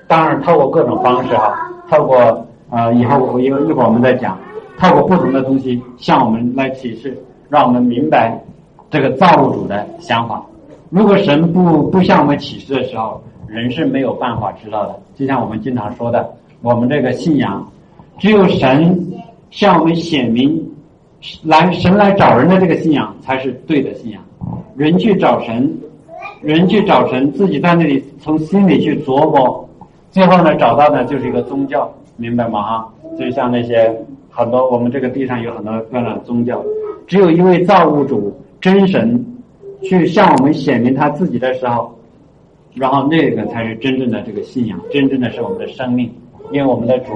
[0.07, 1.53] 当然透过各种方式哈，
[1.89, 4.37] 透过呃以后我一一会儿我们再讲，
[4.79, 8.41] 透过不同的东西向我们来启示，让我们明白
[8.89, 10.41] 这个造物主的想法。
[10.91, 14.99] 如果神不不向我们启示的时候，人是没有办法知道的。
[15.15, 16.29] 就像我们经常说的，
[16.61, 17.65] 我们这个信仰，
[18.19, 19.01] 只有神
[19.51, 20.61] 向我们显明，
[21.43, 24.21] 来神来找人的这个信仰才是对的信仰。
[24.75, 25.73] 人去找神，
[26.41, 29.65] 人去找神，自己在那里从心里去琢磨，
[30.09, 32.61] 最后呢找到的就是一个宗教，明白吗？
[32.63, 33.89] 哈，就像那些
[34.29, 36.61] 很多我们这个地上有很多各种宗教，
[37.07, 39.25] 只有一位造物主真神。
[39.83, 41.93] 去向我们显明他自己的时候，
[42.75, 46.11] 然后那个才是真正的这个信仰，真正的是我们的生命。
[46.51, 47.13] 因为我们的主，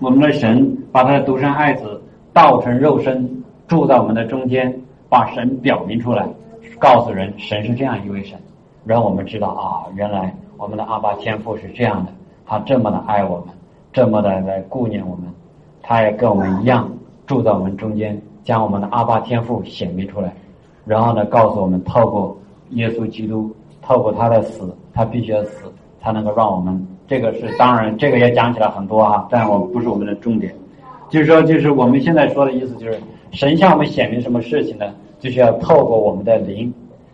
[0.00, 2.00] 我们的神把他的独生爱子
[2.32, 4.74] 道成肉身，住在我们的中间，
[5.10, 6.26] 把神表明出来，
[6.78, 8.38] 告诉人神是这样一位神。
[8.84, 12.12] 然后我们知道啊，原来我们的阿爸天父是这样的，
[12.46, 13.48] 他这么的爱我们，
[13.92, 15.26] 这么的来顾念我们，
[15.82, 16.90] 他也跟我们一样
[17.26, 20.34] 住在我们中间，将我们的阿爸天父显明出来，
[20.84, 22.36] 然后呢，告诉我们透过
[22.70, 23.50] 耶稣基督，
[23.82, 26.86] 透过他的死，他必须要死，才能够让我们。
[27.06, 30.54] 这个是当然，这个也讲起来很多哈，但我不是我们的重点。
[31.10, 32.98] 就是说，就是我们现在说的意思，就是
[33.30, 34.86] 神向我们显明什么事情呢？
[35.20, 36.72] 就是要透过我们的灵，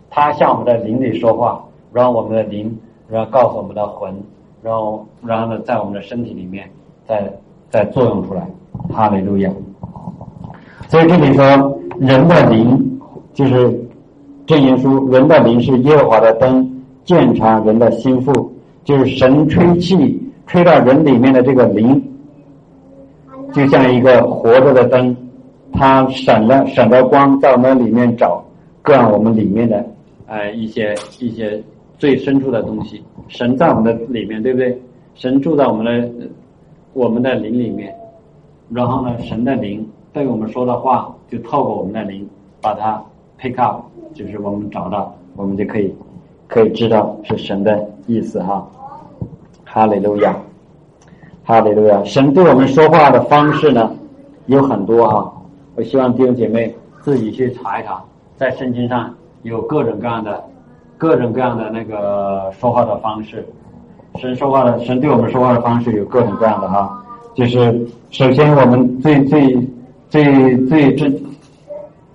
[0.09, 2.77] 他向我们的灵里说话，然后我们的灵，
[3.09, 4.13] 然后告诉我们的魂，
[4.61, 6.69] 然后然后呢，在我们的身体里面
[7.05, 7.31] 再
[7.69, 8.47] 再作用出来。
[8.89, 9.51] 哈利路亚。
[10.87, 11.43] 所以这里说，
[11.99, 12.90] 人的灵
[13.33, 13.79] 就是
[14.45, 18.51] 正言书，人的灵是耶和华的灯，鉴察人的心腹。
[18.83, 22.01] 就是神吹气吹到人里面的这个灵，
[23.53, 25.15] 就像一个活着的灯，
[25.71, 28.43] 它闪着闪着光在我们里面找，
[28.81, 29.85] 各我们里面的
[30.25, 31.61] 呃一些一些
[31.99, 33.03] 最深处的东西。
[33.27, 34.81] 神在我们的里面，对不对？
[35.13, 36.09] 神住在我们的
[36.93, 37.95] 我们的灵里面，
[38.71, 42.27] 然后呢，神的灵对我们说的话，就透过我们的灵
[42.59, 42.99] 把它
[43.41, 43.81] pick up，
[44.13, 45.93] 就是我们找到，我们就可以。
[46.53, 48.67] 可以知道是神的意思哈，
[49.63, 50.35] 哈利路亚，
[51.45, 52.03] 哈利路亚。
[52.03, 53.89] 神对我们说话的方式呢
[54.47, 55.33] 有很多哈，
[55.75, 58.03] 我希望弟兄姐妹自己去查一查，
[58.35, 60.43] 在圣经上有各种各样的、
[60.97, 63.47] 各种各样的那个说话的方式。
[64.19, 67.01] 神说话的，神对我们说话的方式有各种各样的哈。
[67.33, 69.55] 就是首先我们最最
[70.09, 71.23] 最最最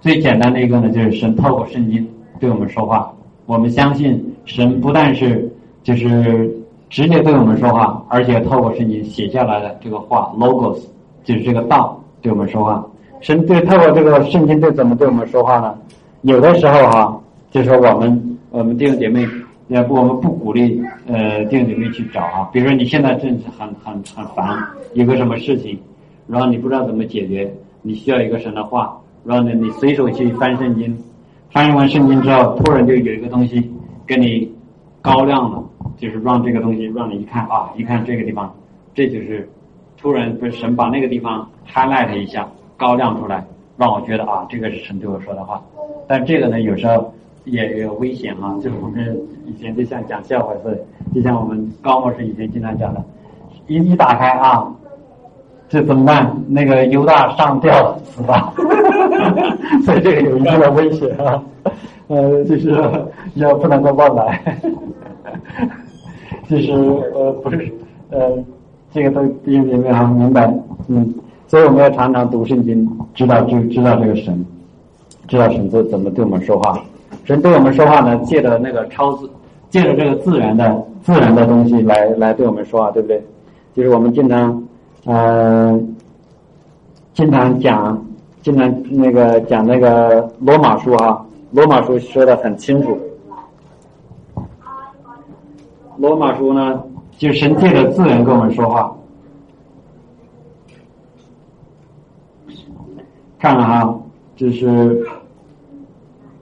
[0.06, 3.12] 最简单的一个呢，就是神透过圣经对我们说话。
[3.44, 6.48] 我们相信神不但是就是
[6.88, 10.78] 直接对我们说话，而且透过圣经写下来的这个话，logos
[11.24, 12.86] 就是这个道对我们说话。
[13.20, 15.76] 神对透过这个圣经对怎么对我们说话呢？
[16.22, 19.26] 有的时候哈，就是我们我们弟兄姐妹，
[19.66, 22.48] 也不我们不鼓励呃弟兄姐妹去找啊。
[22.52, 24.56] 比如说你现在正很很很烦，
[24.94, 25.76] 有个什么事情，
[26.28, 30.96] 然后你不知道怎么解决，你需要一个神的话，然后呢你随手去翻圣经。
[31.52, 33.72] 翻译完圣经之后，突然就有一个东西
[34.06, 34.52] 给你
[35.00, 35.64] 高亮了，
[35.96, 38.52] 就是让这个东西让你一看啊，一看这个地方，
[38.92, 39.48] 这就是
[39.96, 43.42] 突然不是神把那个地方 highlight 一下，高亮出来，
[43.78, 45.62] 让我觉得啊，这个是神对我说的话。
[46.06, 50.78] 但这个呢，有时候也有危险啊，就是我们以前就像讲笑话似的，
[51.14, 53.02] 就像我们高老师以前经常讲的，
[53.66, 54.70] 一一打开啊。
[55.68, 56.36] 这怎么办？
[56.48, 58.52] 那个犹大上吊死了，
[59.84, 61.42] 所以这个有一定的危险啊。
[62.08, 62.70] 呃，就是
[63.34, 64.40] 要不能够乱来，
[66.48, 66.70] 就是
[67.14, 67.68] 呃不是
[68.10, 68.18] 呃
[68.92, 70.46] 这个都弟兄姐妹啊明白
[70.86, 71.12] 嗯，
[71.48, 74.46] 所以我们要常常读圣经，知道就知道这个神，
[75.26, 76.80] 知道神怎怎么对我们说话。
[77.24, 79.28] 神对我们说话呢，借着那个超自，
[79.68, 83.20] 借着这个自然的自然的东西来来对我们说话，对不对？
[83.74, 84.62] 就是我们经常。
[85.08, 85.94] 嗯，
[87.14, 88.04] 经常讲，
[88.42, 92.98] 经常那个讲那个罗马书啊，罗马书说的很清楚。
[95.96, 96.82] 罗马书呢，
[97.16, 98.92] 就神借着自然跟我们说话。
[103.38, 104.00] 看看哈，
[104.34, 105.06] 就是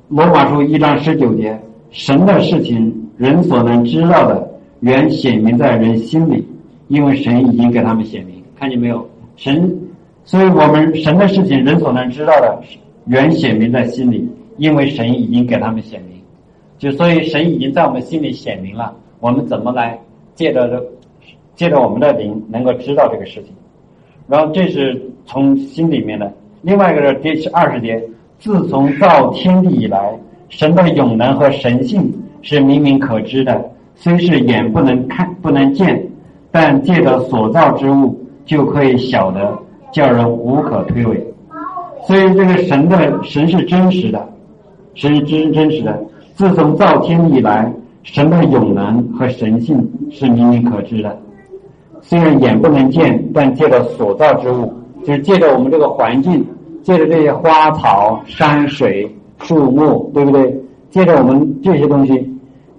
[0.08, 4.48] 罗马书一章十九节，神的事情，人所能知道的，
[4.80, 6.48] 原显明在人心里，
[6.88, 8.33] 因为神已经给他们显明。
[8.64, 9.06] 看见没有？
[9.36, 9.78] 神，
[10.24, 12.58] 所以我们神的事情，人所能知道的，
[13.04, 16.18] 原显明在心里，因为神已经给他们显明。
[16.78, 20.00] 就所以神已经在我们心里显明了，我们怎么来
[20.34, 20.82] 借着这，
[21.56, 23.52] 借着我们的灵，能够知道这个事情。
[24.26, 26.32] 然后这是从心里面的。
[26.62, 28.02] 另外一个是第二十节，
[28.38, 33.62] 自从造天地以来，神的永能和神性是明明可知的，
[33.94, 36.02] 虽是眼不能看、不能见，
[36.50, 38.18] 但借着所造之物。
[38.44, 39.58] 就可以晓得
[39.92, 41.18] 叫人无可推诿，
[42.06, 44.28] 所以这个神的神是真实的，
[44.94, 46.04] 神是真真实的。
[46.34, 51.16] 自从造天以来，神的永能和神性是明明可知的。
[52.02, 54.72] 虽然眼不能见，但借着所造之物，
[55.04, 56.44] 就是借着我们这个环境，
[56.82, 60.54] 借着这些花草、山水、树木，对不对？
[60.90, 62.30] 借着我们这些东西，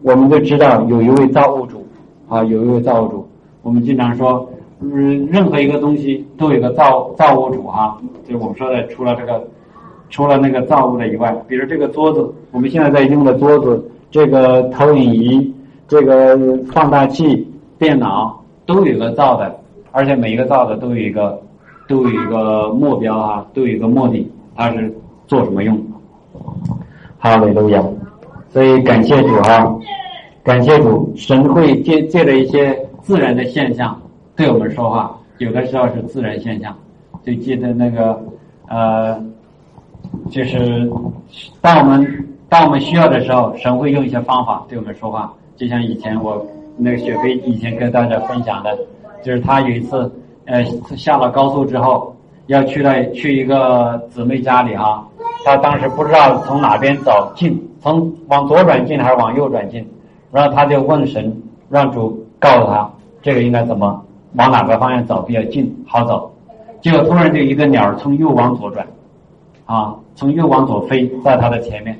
[0.03, 1.84] 我们就知道有一位造物主
[2.30, 3.28] 啊，有一位造物主。
[3.63, 4.47] 我们经常说。
[4.82, 7.97] 嗯，任何一个东西都有个造造物主哈，
[8.28, 9.41] 就我们说的，除了这个，
[10.09, 15.53] 除了那个造物的以外，比如这个桌子，我们现在在用的桌子，这个投影仪，
[15.88, 16.38] 这个
[16.71, 17.47] 放大器，
[17.80, 19.55] 电脑都有个造的，
[19.91, 21.41] 而且每一个造的都有一个，
[21.88, 24.93] 都有一个目标啊，都有一个目的，它是
[25.26, 25.80] 做什么用？
[27.17, 27.82] 哈利路亚，
[28.49, 29.73] 所以感谢主哈，
[30.43, 33.97] 感谢主，神会借借着一些自然的现象
[34.36, 36.75] 对我们说话，有的时候是自然现象，
[37.23, 38.21] 就记得那个
[38.67, 39.17] 呃，
[40.29, 40.91] 就是
[41.61, 46.45] 当我们当我们需要的时候，神会用一些方法对我们说话，就像以前我
[46.77, 48.77] 那个雪飞以前跟大家分享的，
[49.23, 50.11] 就是他有一次
[50.45, 50.63] 呃
[50.97, 52.13] 下了高速之后
[52.47, 55.07] 要去了去一个姊妹家里哈，
[55.45, 59.88] 他当时不知道从哪边走进，从往左转进还是往右转进。
[60.31, 62.89] 然后他就问神，让主告诉他
[63.21, 64.05] 这个应该怎么
[64.38, 66.31] 往哪个方向走比较近好走。
[66.81, 68.86] 结果突然就一个鸟从右往左转，
[69.65, 71.97] 啊，从右往左飞在它的前面。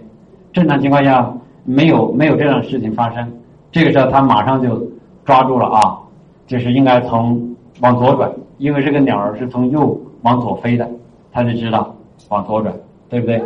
[0.54, 1.34] 正常情况下
[1.64, 3.34] 没有没有这样的事情发生。
[3.72, 4.82] 这个时候他马上就
[5.26, 5.98] 抓住了啊，
[6.48, 10.90] 就是应该从往左转，因为这个鸟儿是从右往左飞的，
[11.32, 11.94] 他就知道
[12.30, 12.74] 往左转，
[13.10, 13.42] 对不对？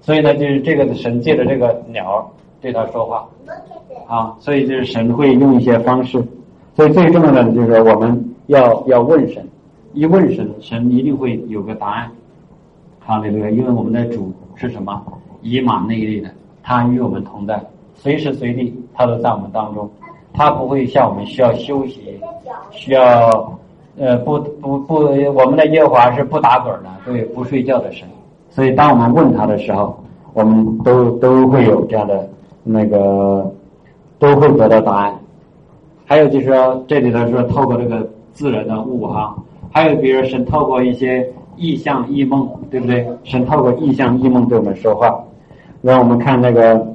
[0.00, 2.30] 所以呢，就是这个神借着这个鸟
[2.60, 3.26] 对他说话。
[4.06, 6.22] 啊，所以就是神会用一些方式，
[6.74, 9.46] 所以最重要的就是我们要要问神，
[9.92, 12.10] 一问神，神一定会有个答案。
[13.00, 13.52] 好，对不对？
[13.54, 15.02] 因为我们的主是什么？
[15.42, 16.28] 以马内利的，
[16.62, 17.60] 他与我们同在，
[17.94, 19.90] 随时随地他都在我们当中，
[20.32, 22.18] 他不会像我们需要休息，
[22.70, 23.58] 需要
[23.98, 24.94] 呃不不不，
[25.34, 28.08] 我们的耶和华是不打盹的，对，不睡觉的神。
[28.50, 29.98] 所以当我们问他的时候，
[30.32, 32.28] 我们都都会有这样的
[32.62, 33.50] 那个。
[34.16, 35.14] 都会得到答案。
[36.06, 39.34] 还有就是说，这里头说透过这个自然的物哈，
[39.72, 41.26] 还有比如神透过一些
[41.56, 43.06] 意象异梦，对不对？
[43.22, 45.18] 神透过意象异梦对我们说话。
[45.80, 46.86] 让我们看那个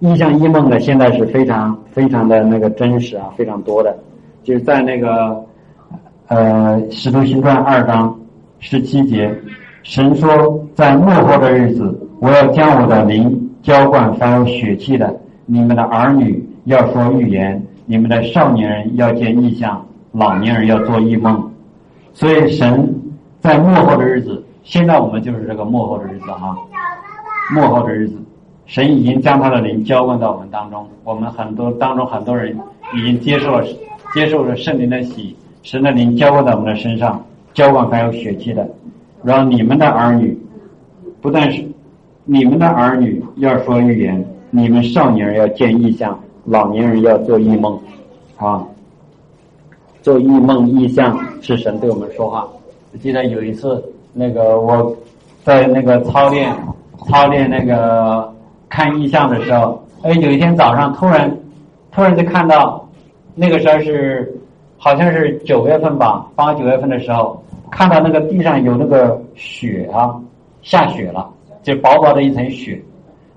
[0.00, 3.96] 意象异梦的，现在是非常非常的那个真实啊，非常多的。
[4.42, 5.42] 就是在那个
[6.28, 8.18] 呃《使徒行传》二章
[8.58, 9.34] 十七节，
[9.82, 10.28] 神说
[10.74, 15.14] ：“在末后的日子，我要将我的灵浇灌凡有血气的。”
[15.46, 19.84] 你们的儿女要说预言，你们的少年人要见异象，
[20.14, 21.50] 老年人要做异梦。
[22.12, 22.94] 所以神
[23.40, 26.56] 在幕后的日子，现在我们就是这个幕后的日子哈。
[27.52, 28.16] 幕后的日子，
[28.64, 32.56] 神已经将他的灵浇灌到我们当中，我们很多当中很多人
[32.94, 33.66] 已经接受了
[34.14, 38.66] 接受了圣灵的喜，神的灵浇灌在我们的身上，浇灌还有血气的。
[39.22, 40.38] 然后你们的儿女，
[41.20, 41.64] 不但是
[42.24, 44.24] 你们的儿女要说预言。
[44.56, 47.76] 你们少年人要见异象，老年人要做异梦，
[48.36, 48.64] 啊，
[50.04, 52.46] 做异梦异象是神对我们说话。
[52.92, 53.82] 我记得有一次，
[54.12, 54.94] 那个我
[55.42, 56.54] 在那个操练
[57.08, 58.30] 操练那个
[58.68, 61.34] 看异象的时候，哎，有一天早上突然
[61.90, 62.86] 突然就看到，
[63.34, 64.38] 那个时候是
[64.76, 70.14] 好像是九月份吧，八九月份的时候，看到那个地上有那个雪啊，
[70.60, 71.26] 下雪了，
[71.62, 72.78] 就薄薄的一层雪。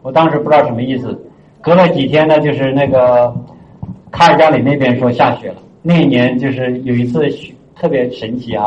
[0.01, 1.17] 我当时不知道什么意思，
[1.61, 3.33] 隔了几天呢，就是那个
[4.11, 5.61] 卡尔加里那边说下雪了。
[5.87, 8.65] 那一年就是有一次雪特别神奇啊，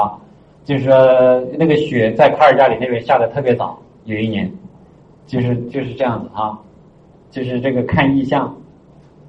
[0.65, 3.79] 就是说那个雪在卡尔加里那边下的特别早。
[4.07, 4.51] 有一年，
[5.27, 6.59] 就是就是这样子啊，
[7.31, 8.57] 就是这个看意象，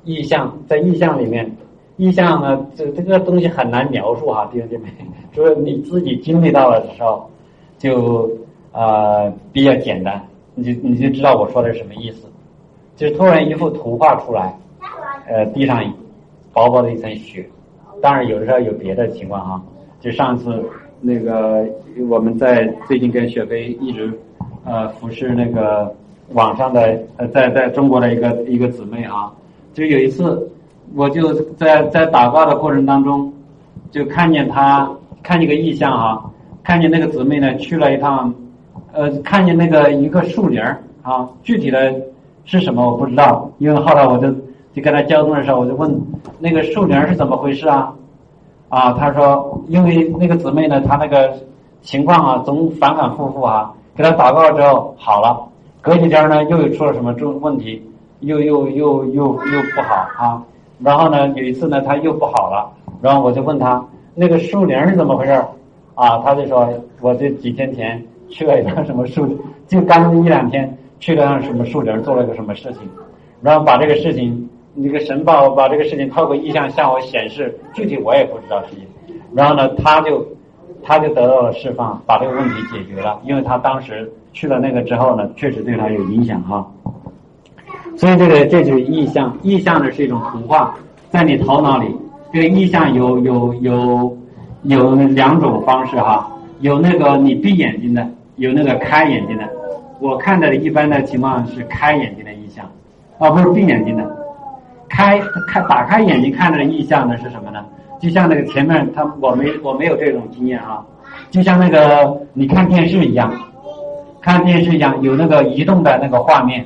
[0.05, 1.51] 意象在意象里面，
[1.97, 4.87] 意象呢这这个东西很难描述哈，弟兄姐妹，
[5.33, 7.29] 就是你自己经历到了的时候，
[7.77, 8.31] 就
[8.71, 10.25] 呃比较简单。
[10.55, 12.25] 你就你就知道我说的是什么意思，
[12.95, 14.57] 就突然一幅图画出来，
[15.27, 15.83] 呃，地上
[16.53, 17.45] 薄薄的一层雪，
[18.01, 19.61] 当然有的时候有别的情况哈，
[19.99, 20.63] 就上次
[20.99, 21.65] 那个
[22.09, 24.11] 我们在最近跟雪飞一直
[24.65, 25.93] 呃服侍那个
[26.33, 29.31] 网上的呃在在中国的一个一个姊妹啊，
[29.73, 30.49] 就有一次
[30.95, 33.31] 我就在在打卦的过程当中，
[33.91, 34.91] 就看见他
[35.23, 36.21] 看见个异象啊，
[36.63, 38.33] 看见那个姊妹呢去了一趟。
[38.93, 41.95] 呃，看见那个一个树林儿啊，具体的
[42.43, 44.27] 是什么我不知道，因为后来我就
[44.73, 46.01] 就跟他交通的时候，我就问
[46.39, 47.93] 那个树林是怎么回事啊？
[48.69, 51.33] 啊，他说因为那个姊妹呢，她那个
[51.81, 55.41] 情况啊，总反反复复啊，给他祷告之后好了，
[55.81, 57.81] 隔几天呢又出了什么重问题，
[58.21, 60.43] 又又又又又不好啊，
[60.79, 63.83] 然后呢有一次呢他又不好了，然后我就问他
[64.15, 65.31] 那个树林是怎么回事
[65.95, 66.19] 啊？
[66.19, 66.69] 他就说
[67.01, 68.01] 我这几天前。
[68.33, 69.27] 去了一趟什么树，
[69.67, 72.79] 就刚一两天去了趟什么树林，做了个什么事情，
[73.41, 78.75] 然后把这个事情，那个神报把这个事情透过意象向我显示，具体我也不知道是。
[79.33, 80.25] 然后呢，他就
[80.83, 86.65] 他就得到了释放，把这个问题解决了，因为他当时去了那个之后呢，确实对他有影响哈。
[87.97, 90.75] 所以这个这就是意象，意象呢是一种图画，
[91.09, 91.95] 在你头脑里，
[92.31, 94.17] 这个意象有有有
[94.63, 98.07] 有两种方式哈，有那个你闭眼睛的。
[98.37, 99.47] 有那个开眼睛的，
[99.99, 102.65] 我看到的一般的情况是开眼睛的意象，
[103.19, 104.20] 啊，不是闭眼睛的。
[104.91, 107.65] 开开打开眼睛看到的意象呢是什么呢？
[107.99, 110.83] 就像那个前面他我没我没有这种经验啊，
[111.29, 113.31] 就像那个你看电视一样，
[114.19, 116.65] 看电视一样有那个移动的那个画面，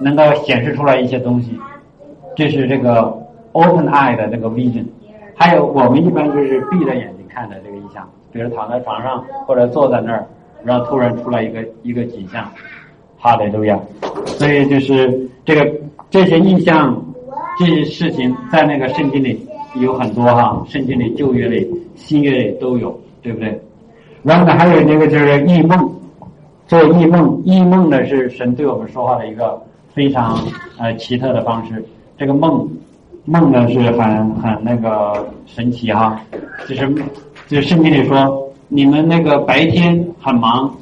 [0.00, 1.56] 能够显示出来一些东西，
[2.34, 3.16] 这是这个
[3.52, 4.84] open eye 的那个 vision。
[5.36, 10.26] 还有我们一般就是闭着眼睛看的这个意象，比如躺在床上或者坐在那儿，
[10.64, 12.44] 然后突然出来一个一个景象，
[13.16, 13.78] 哈利路亚。
[14.26, 15.72] 所以就是这个
[16.10, 17.00] 这些意象。
[17.58, 19.46] 这些事情在那个圣经里
[19.80, 23.60] 有很多哈，圣经里旧约里、新约里都有，对不对？
[24.22, 25.92] 然后呢，还有那个就是异梦，
[26.66, 29.60] 做异梦，异梦呢是神对我们说话的一个
[29.92, 30.38] 非常
[30.78, 31.84] 呃奇特的方式。
[32.16, 32.68] 这个梦，
[33.24, 36.20] 梦呢是很很那个神奇哈，
[36.68, 36.88] 就是
[37.48, 40.74] 就是圣经里说，你们那个白天很忙，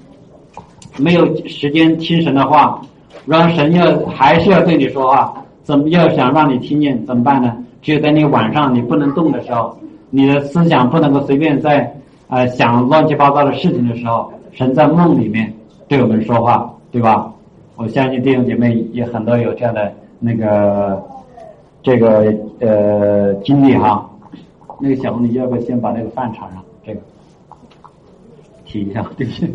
[0.99, 2.81] 没有时间听神的话，
[3.27, 5.35] 然后神要还是要对你说话。
[5.63, 7.57] 怎么要想让你听见怎么办呢？
[7.81, 9.77] 只有在你晚上你不能动的时候，
[10.11, 11.93] 你的思想不能够随便在
[12.29, 15.53] 啊想乱七八糟的事情的时候，神在梦里面
[15.89, 17.33] 对我们说话，对吧？
[17.77, 21.03] 我相信弟兄姐妹也很多有这样的那个
[21.83, 24.09] 这个呃经历哈。
[24.79, 26.63] 那个小红，你要不要先把那个饭插上？
[26.85, 27.01] 这个
[28.65, 29.49] 提一下，对不起。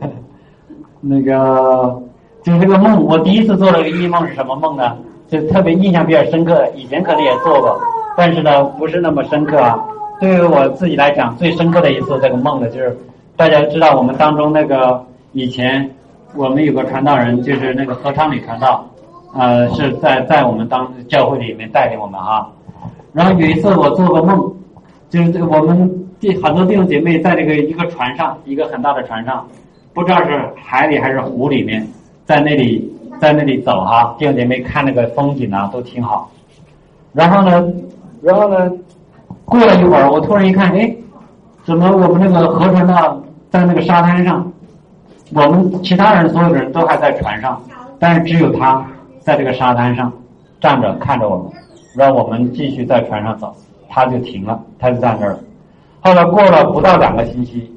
[1.00, 2.02] 那个
[2.42, 4.96] 就是这个梦，我第一次做了个异梦是什么梦呢？
[5.28, 7.80] 就特别印象比较深刻，以前可能也做过，
[8.16, 9.82] 但是呢不是那么深刻啊。
[10.20, 12.96] 对于我自己来讲，最深刻的一次这个梦呢，就是
[13.36, 15.90] 大家知道我们当中那个以前
[16.36, 18.86] 我们有个传道人，就是那个合昌里传道，
[19.34, 22.46] 呃是在在我们当教会里面带领我们啊。
[23.12, 24.54] 然后有一次我做个梦，
[25.10, 29.46] 就是这个我们弟很多弟兄姐妹在这个一个船上，一个很大的船上，
[29.92, 31.86] 不知道是海里还是湖里面，
[32.24, 32.90] 在那里。
[33.20, 36.30] 在那里走哈，弟兄姐妹看那个风景啊，都挺好。
[37.12, 37.72] 然后呢，
[38.20, 38.70] 然后呢，
[39.44, 40.94] 过了一会儿，我突然一看，哎，
[41.64, 44.52] 怎么我们那个河船呢，在那个沙滩上？
[45.32, 47.60] 我们其他人所有的人都还在船上，
[47.98, 48.84] 但是只有他
[49.20, 50.12] 在这个沙滩上
[50.60, 51.52] 站着看着我们，
[51.96, 53.54] 让我们继续在船上走，
[53.88, 55.38] 他就停了，他就在那儿了。
[56.00, 57.72] 后来过了不到两个星期，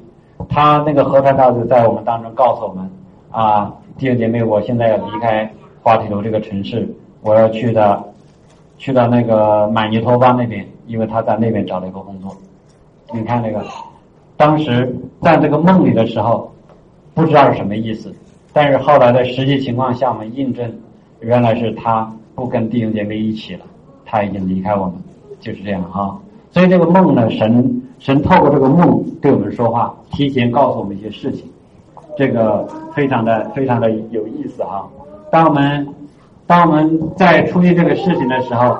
[0.48, 2.90] 他那个河船大就在我们当中告诉我们
[3.30, 3.72] 啊。
[3.98, 6.88] 弟兄姐妹，我现在要离开花体楼这个城市，
[7.20, 8.00] 我要去的，
[8.76, 12.30] 去到那个满尼托巴那边，因为他在那边找了一个工作。
[13.12, 13.60] 你看那个，
[14.36, 16.48] 当时在这个梦里的时候，
[17.12, 18.14] 不知道是什么意思，
[18.52, 20.72] 但是后来的实际情况向我们印证，
[21.18, 23.64] 原来是他不跟弟兄姐妹一起了，
[24.04, 24.94] 他已经离开我们，
[25.40, 26.16] 就是这样哈。
[26.52, 31.50] 所以这个梦呢，神神透过这个梦对我们说话，提前告诉我们一些事情。
[32.18, 34.82] 这个非常的非常的有意思啊。
[35.30, 35.86] 当我们
[36.48, 38.76] 当我们在处理这个事情的时候，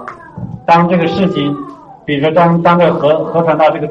[0.67, 1.57] 当这个事情，
[2.05, 3.89] 比如说当当这个河河传到这个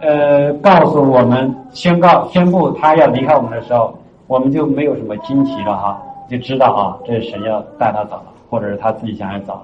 [0.00, 3.94] 呃告诉我们宣告宣布他要离开我们的时候，
[4.28, 9.60] 我们就没有什么惊奇了哈，就知道啊，这是神要带他走了，或者是他自己想要走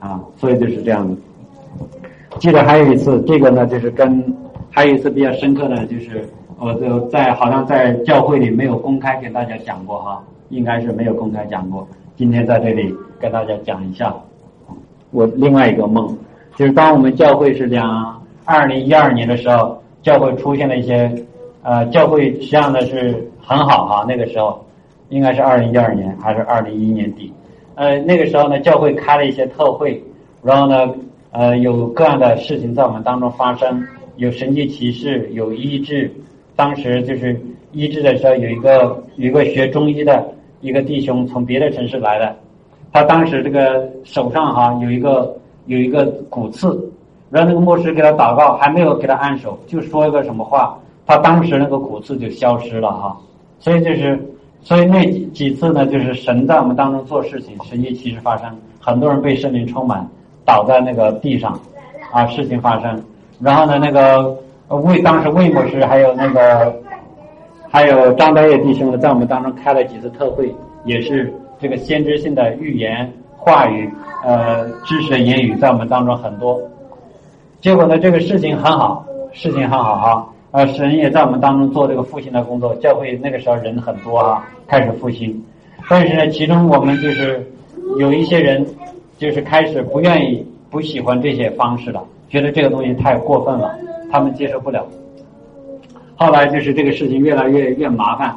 [0.00, 1.14] 啊，所以就是这样的。
[2.40, 4.34] 记得还有一次，这个呢就是跟
[4.72, 6.28] 还有一次比较深刻的就是。
[6.58, 11.86] 我就在好像在教会里没有公开给大家讲过哈，应该是没有公开讲过。
[12.16, 14.14] 今天在这里跟大家讲一下，
[15.10, 16.16] 我另外一个梦，
[16.56, 21.14] 就是当我们教会是讲二零一二年的时候，教会出现了一些
[21.62, 24.64] 呃，教会实际上呢是很好哈，那个时候
[25.10, 27.30] 应该是二零一二年还是二零一一年底，
[27.74, 30.02] 呃，那个时候呢教会开了一些特会，
[30.42, 30.90] 然后呢
[31.32, 33.86] 呃有各样的事情在我们当中发生，
[34.16, 36.10] 有神迹奇事，有医治。
[36.56, 37.38] 当时就是
[37.72, 40.26] 医治的时候，有一个有一个学中医的
[40.62, 42.34] 一个弟兄从别的城市来的，
[42.90, 45.36] 他当时这个手上哈有一个
[45.66, 46.68] 有一个骨刺，
[47.28, 53.14] 然后那个牧师给他祷告，还没有给他按手，就说一个什么话，他当时那个骨刺就消失了哈。
[53.60, 54.18] 所以就是
[54.62, 55.04] 所以那
[55.34, 58.48] 几次呢，就是神在我们当中做事情，神迹其实发生，
[58.80, 60.08] 很多人被圣灵充满，
[60.46, 61.60] 倒在那个地上，
[62.12, 62.98] 啊，事情发生，
[63.38, 64.34] 然后呢那个。
[64.68, 66.74] 魏当时魏牧师还有那个，
[67.70, 70.52] 还有张德业弟兄呢，在我们当中开了几次特会，
[70.84, 73.88] 也是这个先知性的预言话语，
[74.24, 76.60] 呃，知识的言语在我们当中很多。
[77.60, 85.40] 结果呢，这个事情很好，事情很好哈，呃，神也在我们当中做这个复兴的工作，教会那个时候人很多啊，开始复兴。
[85.88, 87.48] 但是呢，其中我们就是
[88.00, 88.66] 有一些人，
[89.16, 93.78] 就是开始不愿意、不喜欢这些方式了，觉得这个东西太过分了。
[94.10, 94.86] 他们接受不了，
[96.16, 98.34] 后来就是这个事情越来越越麻烦，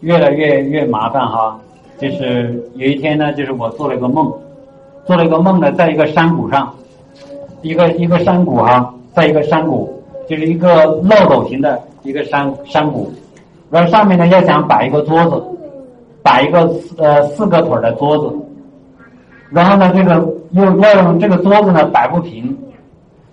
[0.00, 1.58] 越来越越麻烦哈。
[1.98, 4.32] 就是有一天呢，就是我做了一个梦，
[5.04, 6.72] 做了一个梦呢，在一个山谷上，
[7.62, 9.92] 一个一个山谷哈，在一个山谷，
[10.28, 13.10] 就是一个漏斗形的一个山山谷，
[13.70, 15.42] 然后上面呢要想摆一个桌子，
[16.22, 18.32] 摆一个呃四个腿的桌子，
[19.50, 20.14] 然后呢这个
[20.52, 22.56] 又要用这个桌子呢摆不平，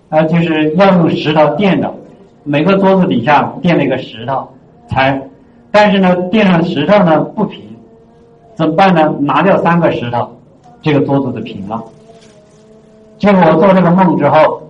[0.08, 1.92] 呃就是要用石头垫着，
[2.44, 4.48] 每个桌子底下垫了一个石头
[4.88, 5.20] 才，
[5.70, 7.62] 但是呢垫上石头呢不平。
[8.54, 9.14] 怎么办呢？
[9.20, 10.26] 拿掉三个石头，
[10.80, 11.84] 这个桌子就平了。
[13.18, 14.62] 结果我做这个梦之后，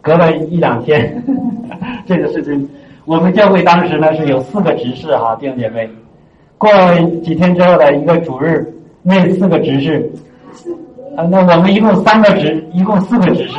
[0.00, 1.20] 隔了一两天，
[2.06, 2.68] 这个事情，
[3.06, 5.90] 我们教会当时呢是有四个执事哈，弟兄姐妹。
[6.58, 8.72] 过了几天之后的一个主日，
[9.02, 10.12] 那四个执事，
[11.16, 13.58] 啊，那我们一共三个执，一共四个执事，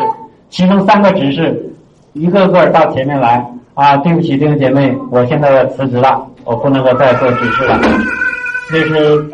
[0.50, 1.74] 其中三个执事
[2.14, 7.80] 一个个到前面来啊，对不起，弟兄姐妹，我现在要辞职了，我不能够再做执事了，
[8.72, 9.32] 就是。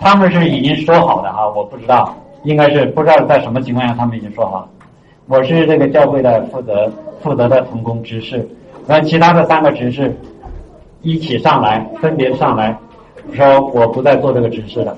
[0.00, 4.68] 他们是已经说好的哈，我不知道，应该是不知道在什么情况下他们已经说好了。
[5.28, 6.90] 我是这个教会的负责
[7.22, 8.44] 负责的同工执事，
[8.88, 10.12] 然后其他的三个执事
[11.02, 12.76] 一起上来，分别上来
[13.32, 14.96] 说我不再做这个执事了。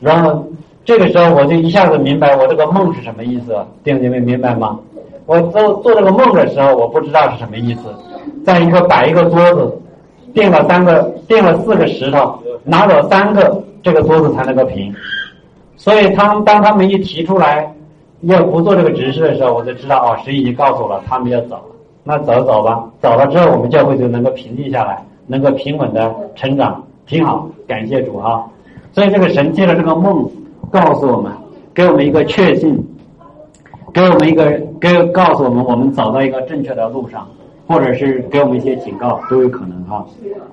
[0.00, 0.44] 然后
[0.84, 4.76] 这个时候我就一下子明白我这个梦是什么意思，弟兄姐妹明白吗？
[5.30, 7.82] 我做做这个梦的时候，我不知道是什么意思，
[8.44, 9.80] 在一个摆一个桌子，
[10.34, 13.62] 垫了三个垫了四个石头，拿走三个。
[13.82, 14.94] 这个桌子才能够平，
[15.74, 17.74] 所以他们当他们一提出来
[18.20, 21.64] 要不做这个执事的时候，我就知道哦，神已经告诉我了，他们要走了。
[22.04, 27.48] 那走走吧，走了之后，我们教会就能够平静下来，能够平稳的成长，挺好。
[27.66, 28.44] 感谢主啊！
[28.92, 30.30] 所以这个神借了这个梦
[30.70, 31.32] 告诉我们，
[31.72, 32.78] 给我们一个确信，
[33.92, 37.26] 给我们一个给告诉我们，我们走到一个正确的路上，
[37.66, 40.04] 或者是给我们一些警告，都有可能哈。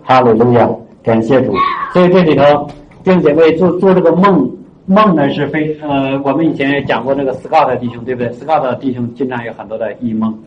[0.03, 0.69] 哈利路亚，
[1.03, 1.53] 感谢主。
[1.93, 2.67] 所以这里头。
[3.03, 4.51] 弟兄姐妹做做这个梦
[4.85, 10.37] 梦呢是非呃，我们以前也讲过那个 Scott 弟兄对不对？Scott 弟兄经常有很多的异梦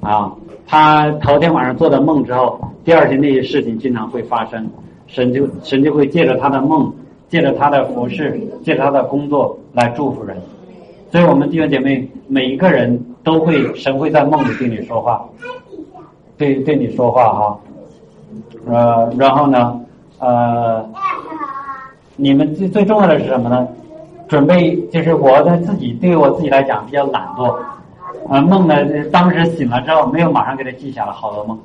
[0.00, 0.32] 啊，
[0.66, 4.68] 他头天晚上做的梦之后，第二天那些事情经常会发生，
[5.06, 6.92] 神就神就会借着他的梦，
[7.28, 10.36] 借着他的服饰，借着他的工作来祝福人。
[11.10, 15.24] 所以我们弟兄姐妹每一个人都会神会在梦里对你说话，
[16.36, 17.60] 对对你说话哈，
[18.66, 19.80] 呃，然后呢
[20.18, 20.88] 呃。
[22.20, 23.68] 你们最最重要的是什么呢？
[24.26, 27.56] 准备就是我的自己，对于我自己来讲比较懒惰，
[28.28, 28.74] 啊梦呢，
[29.12, 31.56] 当时醒了之后没有马上给他记下了好多梦，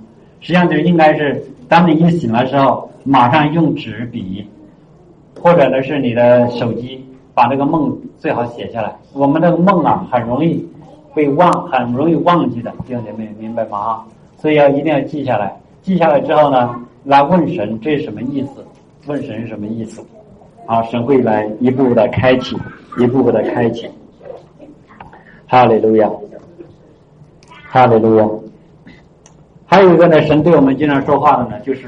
[0.42, 4.48] 实际上就应该是当你一醒了之后，马上用纸笔，
[5.42, 7.04] 或者呢是你的手机，
[7.34, 8.96] 把这个梦最好写下来。
[9.14, 10.68] 我们的梦啊很容易
[11.14, 13.78] 被忘，很容易忘记的，弟兄姐妹明白吗？
[13.78, 14.06] 啊，
[14.38, 15.56] 所以要一定要记下来。
[15.82, 18.66] 记下来之后呢，来问神这是什么意思？
[19.08, 20.02] 问神是什么意思？
[20.66, 22.56] 啊，神会来一步步的开启，
[22.98, 23.90] 一步步的开启。
[25.46, 26.10] 哈利路亚，
[27.70, 28.28] 哈利路亚。
[29.66, 31.88] 还有一个呢，神对我们经常说话的呢，就是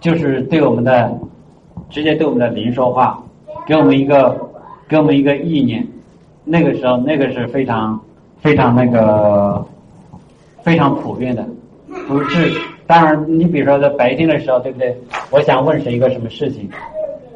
[0.00, 1.12] 就是对我们的
[1.90, 3.22] 直接对我们的灵说话，
[3.66, 4.47] 给我们一个
[4.88, 5.86] 给我们一个意念。
[6.44, 8.00] 那个时候，那个是非常
[8.40, 9.64] 非常那个
[10.62, 11.46] 非常普遍的，
[12.08, 12.58] 不是。
[12.86, 14.96] 当然，你比如说在白天的时候，对不对？
[15.30, 16.66] 我想问谁一个什么事情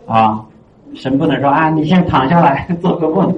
[0.06, 0.42] 啊？
[0.94, 3.28] 神不能说啊，你先躺下来做个梦，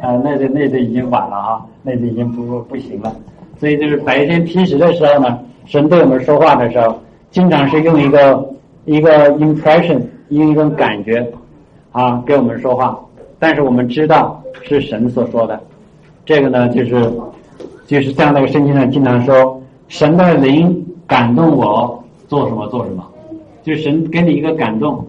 [0.00, 3.14] 啊，那就那就已经晚了啊，那就已经不不行了。
[3.60, 6.98] 所以就是白天平时的时候呢，神对我们说话的时候，
[7.30, 8.50] 经常是用一个
[8.86, 10.00] 一个 impression，
[10.30, 11.30] 用一种感觉
[11.92, 12.98] 啊，给我们说话。
[13.42, 15.60] 但是我们知道是神所说的，
[16.24, 17.12] 这个呢，就是
[17.88, 23.04] 就是像那个圣经上经常说，神的灵感动我做什么做什么，
[23.64, 25.04] 就神给你一个感动。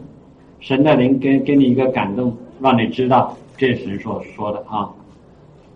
[0.62, 4.90] 神的灵给给你一个感动，让你知道这是神所说的啊。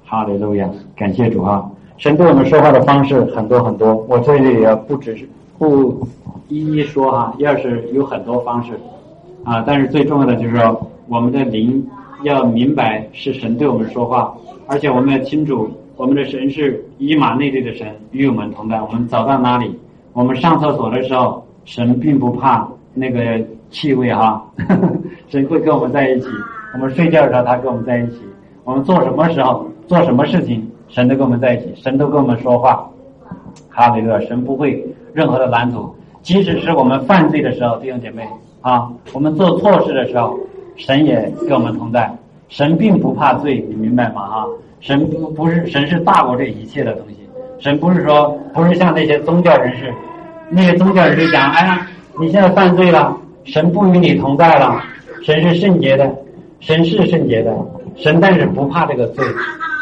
[0.04, 1.64] 哈利路亚，感谢主啊！
[2.00, 5.30] 神对我们说话的方式很多很多，我这里也不只是
[5.60, 6.08] 不
[6.50, 8.74] 一一说哈，要是有很多方式
[9.44, 11.88] 啊，但是最重要的就是说，我们的灵
[12.24, 14.34] 要明白是神对我们说话，
[14.68, 18.82] 而且我们要清楚，我们的神是以马内利的神，与我们同在。
[18.82, 19.78] 我们走到哪里，
[20.14, 23.44] 我们上厕所的时候，神并不怕那个。
[23.70, 24.42] 气味哈，
[25.28, 26.28] 神会跟我们在一起。
[26.74, 28.22] 我们睡觉的时候，他跟我们在一起。
[28.64, 32.90] 我们做什么时候做什么事情，神都跟我们在一起，神都跟我们说话。
[33.68, 35.94] 哈利路亚，神不会任何的拦阻。
[36.22, 38.26] 即使是我们犯罪的时候，弟兄姐妹
[38.62, 40.40] 啊，我们做错事的时候，
[40.78, 42.10] 神也跟我们同在。
[42.50, 44.28] 神并不怕罪，你明白吗？
[44.28, 44.46] 哈，
[44.80, 47.18] 神不不是神是大过这一切的东西。
[47.60, 49.94] 神不是说不是像那些宗教人士，
[50.50, 51.88] 那些宗教人士讲，哎呀，
[52.20, 53.18] 你现在犯罪了。
[53.44, 54.82] 神不与你同在了，
[55.24, 56.14] 神是圣洁的，
[56.60, 57.54] 神是圣洁的，
[57.96, 59.26] 神但是不怕这个罪。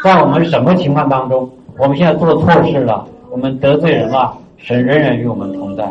[0.04, 5.84] 在我们什么情况当中，我们现在做错事了，我们得罪人了，神仍然与我们同在。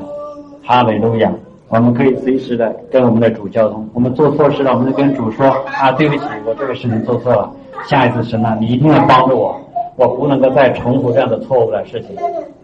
[0.64, 1.32] 哈利路亚！
[1.68, 3.90] 我们可以随时的跟我们的主交通。
[3.94, 7.52] 我们做错事了，我们就跟主说啊，对不起，我这个事情做错了。
[7.88, 9.60] 下一次神啊，你一定要帮助我，
[9.96, 12.16] 我不能够再重复这样的错误的事情，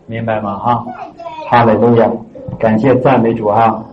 [0.06, 0.58] 明白吗？
[0.58, 0.86] 哈，
[1.50, 2.10] 哈利路亚！
[2.60, 3.84] 感谢赞美主哈。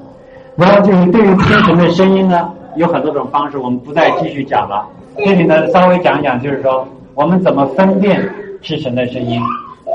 [0.57, 4.87] 然后就是对于天神的声音呢，有很多种方式，我们不再继续讲了。
[5.17, 8.21] 这里呢，稍微讲一讲，就是说我们怎么分辨
[8.61, 9.41] 是神的声音，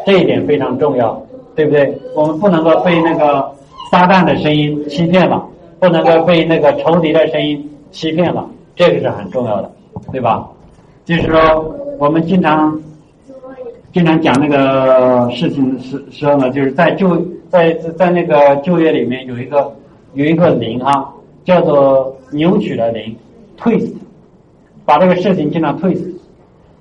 [0.06, 1.22] 这一点非常重要，
[1.56, 1.98] 对不对？
[2.16, 3.48] 我们不能够被那个。
[3.94, 5.48] 撒旦的声音欺骗了，
[5.80, 9.72] 不能够被那个仇敌的声音欺骗了，这个是很重要的，
[10.12, 10.50] 对吧？
[11.06, 11.64] 就是说，
[12.00, 12.76] 我们经常
[13.92, 19.72] 经常讲那个事情时时候呢，就是在就在在那个就业里面有一个
[20.16, 21.08] 有一个零啊，
[21.46, 23.16] 叫做扭曲的零
[23.60, 23.94] ，twist，
[24.86, 26.04] 把这个事情经常 twist，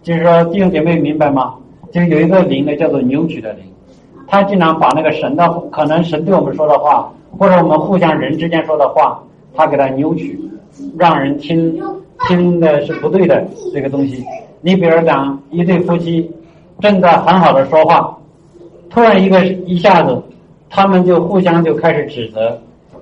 [0.02, 1.56] 就是说弟兄姐妹明白吗？
[1.92, 3.64] 就有一个零呢，叫做扭曲的零。
[4.32, 9.22] 他经常把那个神的可能神对我们说的话，或者我们互相人之间说的话，
[9.54, 10.40] 他给他扭曲，
[10.96, 11.78] 让人听
[12.26, 14.24] 听的是不对的这个东西。
[14.62, 16.30] 你比如讲一对夫妻
[16.80, 18.16] 正在很好的说话，
[18.88, 20.18] 突然一个一下子，
[20.70, 22.58] 他们就互相就开始指责，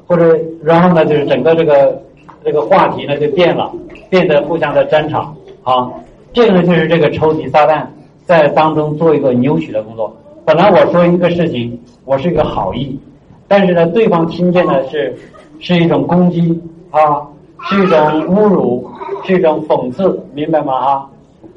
[0.09, 2.03] 或者然后呢就是整个这个
[2.45, 3.73] 这个话题呢就变了，
[4.09, 5.89] 变得互相的争吵啊。
[6.33, 7.87] 这个呢就是这个抽敌撒旦
[8.25, 10.13] 在当中做一个扭曲的工作。
[10.51, 12.99] 本来我说一个事情，我是一个好意，
[13.47, 15.17] 但是呢，对方听见的是
[15.61, 17.25] 是一种攻击啊，
[17.69, 17.97] 是一种
[18.27, 18.91] 侮辱，
[19.23, 20.75] 是一种讽刺，明白吗？
[20.75, 21.07] 啊，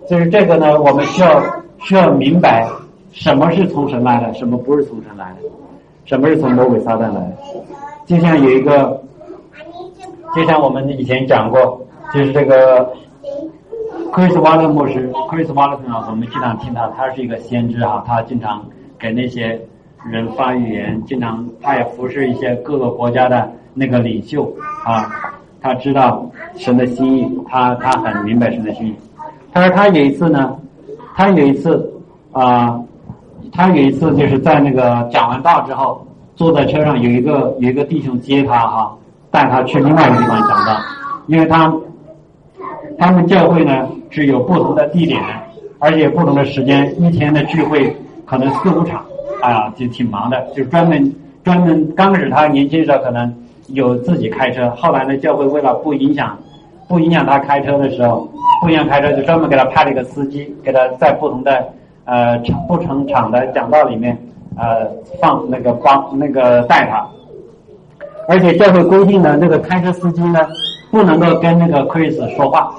[0.07, 1.43] 就是这个呢，我们需要
[1.79, 2.69] 需要明白
[3.11, 5.49] 什么是从神来的，什么不是从神来的，
[6.05, 7.33] 什么是从魔鬼撒旦来的。
[8.05, 9.01] 就像有一个，
[10.35, 11.81] 就像我们以前讲过，
[12.13, 12.93] 就是这个。
[14.11, 18.63] Chris Wallace 牧师，Chris Wallace 啊，我们经常听他，他是一个先知哈，他经常
[19.03, 19.59] 给那些
[20.09, 24.49] 人发语言，经常他也服侍一些各个国家的那个领袖
[24.85, 25.11] 啊，
[25.59, 26.25] 他知道
[26.55, 28.95] 神的心意，他他很明白神的心意。
[29.51, 30.55] 他说他有一次呢，
[31.15, 31.91] 他有一次
[32.31, 32.79] 啊，
[33.51, 38.97] 他有一次就是在那个讲完道之后，坐在车上有一个有一个弟兄接他哈，
[39.29, 40.79] 带他去另外一个地方讲道，
[41.27, 41.75] 因为他
[42.97, 43.85] 他们教会呢。
[44.15, 45.19] 是有不同的地点，
[45.79, 47.91] 而且不同的时间，一天的聚会
[48.25, 49.03] 可能四五场，
[49.41, 50.41] 哎呀，就挺忙的。
[50.55, 51.13] 就专门
[51.43, 53.33] 专门刚开始他年轻的时候可能
[53.67, 56.37] 有自己开车，后来呢，教会为了不影响
[56.87, 58.27] 不影响他开车的时候，
[58.61, 61.67] 不影响开车，就专门给他派了一个司机，给他在不同的
[62.05, 64.17] 呃不成场的讲道里面
[64.57, 64.87] 呃
[65.21, 67.05] 放那个帮那个带他，
[68.27, 70.39] 而且教会规定呢那个开车司机呢
[70.91, 72.73] 不能够跟那个 Chris 说话。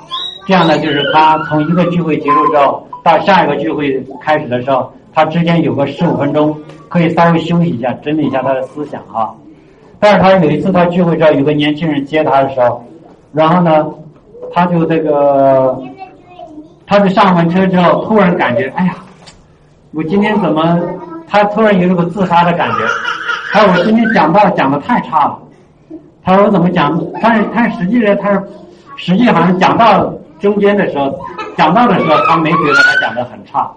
[0.46, 6.54] 这样呢，就是他从一个聚会结束之后到下一个聚会开始的时候，他之间有个十五分钟
[6.88, 9.34] 可以稍微休息一下，整理一下他的思想哈。
[9.98, 12.84] 但是他有一次他聚会之后，有个年轻人接他的时候，
[13.32, 13.86] 然后呢，
[14.52, 15.78] 他就这个，
[16.86, 18.94] 他就上完车之后，突然感觉，哎呀，
[19.92, 20.78] 我今天怎么？
[21.26, 22.76] 他突然有一个自杀的感觉。
[23.50, 25.38] 他说我今天讲道讲的太差了。
[26.22, 27.00] 他说我怎么讲？
[27.22, 28.42] 但是他实际上他是，
[28.96, 30.12] 实际好像讲到。
[30.44, 31.18] 中间的时候，
[31.56, 33.70] 讲到的时候，他没觉得他讲的很差，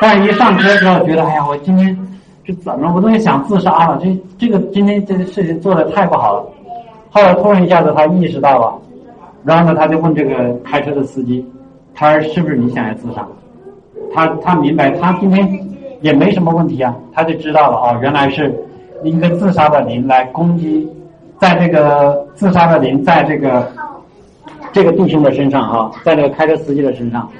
[0.00, 1.94] 但是一上车之后，觉得哎呀，我今天
[2.42, 6.46] 这怎么我都想自杀了，这这个今天这个事情做的太不好了。
[7.10, 8.74] 后来突然一下子他意识到了，
[9.44, 11.46] 然后呢，他就问这个开车的司机，
[11.94, 13.26] 他说是不是你想要自杀？
[14.14, 15.46] 他他明白，他今天
[16.00, 18.50] 也没什么问题啊，他就知道了哦，原来是
[19.02, 20.88] 一个自杀的灵来攻击，
[21.38, 23.70] 在这个自杀的灵在这个。
[24.74, 27.30] 这个弟兄的身上哈，在这个开车司机的身上，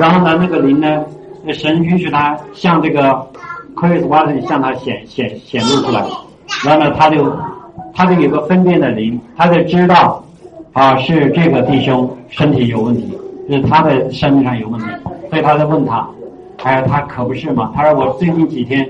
[0.00, 1.04] 然后呢，那个灵呢，
[1.52, 3.24] 神允许他向这个
[3.76, 6.04] Chris Watson 向他显显显露出来，
[6.64, 7.32] 然后呢，他就
[7.94, 10.20] 他就有个分辨的灵，他就知道
[10.72, 13.16] 啊是这个弟兄身体有问题，
[13.48, 14.86] 是他的生命上有问题，
[15.30, 16.04] 所以他在问他，
[16.64, 17.70] 哎，他可不是嘛？
[17.76, 18.84] 他说我最近几天，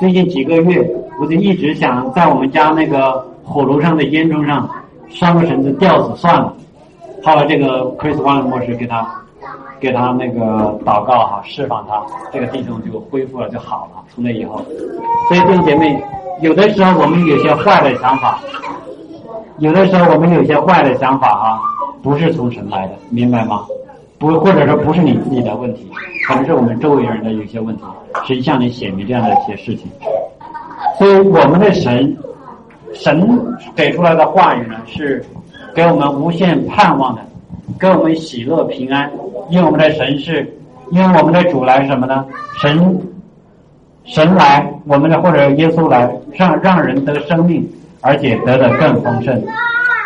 [0.00, 0.82] 最近几个月，
[1.20, 4.66] 我就一直想在我们家那个火炉上的烟囱上
[5.10, 6.54] 拴个绳子吊死算了。
[7.28, 9.06] 到了这个 Chris One 模式给他，
[9.78, 10.40] 给他那个
[10.82, 12.02] 祷告哈，释放他，
[12.32, 14.02] 这个弟兄就恢复了就好了。
[14.08, 14.64] 从那以后，
[15.28, 16.02] 所以弟兄姐妹，
[16.40, 18.40] 有的时候我们有些坏的想法，
[19.58, 21.60] 有的时候我们有些坏的想法哈，
[22.02, 23.66] 不是从神来的，明白吗？
[24.18, 25.86] 不，或者说不是你自己的问题，
[26.26, 27.82] 可能是我们周围人的有些问题，
[28.24, 29.86] 是向你显明这样的一些事情。
[30.98, 32.16] 所以我们的神，
[32.94, 33.38] 神
[33.76, 35.22] 给出来的话语呢是。
[35.78, 37.22] 给我们无限盼望的，
[37.78, 39.08] 给我们喜乐平安，
[39.48, 40.52] 因为我们的神是，
[40.90, 42.26] 因为我们的主来什么呢？
[42.60, 43.00] 神
[44.04, 47.64] 神来，我们的或者耶稣来，让让人得生命，
[48.00, 49.40] 而且得的更丰盛。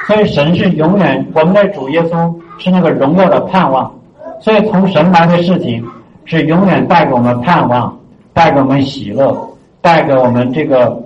[0.07, 3.91] 所以神是永远，我们的主耶稣是那个荣耀的盼望。
[4.43, 5.83] 所以从神来的事情
[6.27, 7.99] 是永远带给我们盼望，
[8.35, 9.35] 带给我们喜乐，
[9.81, 11.03] 带给我们这个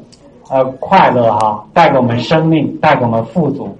[0.50, 3.78] 呃快乐哈，带给我们生命，带给我们富足。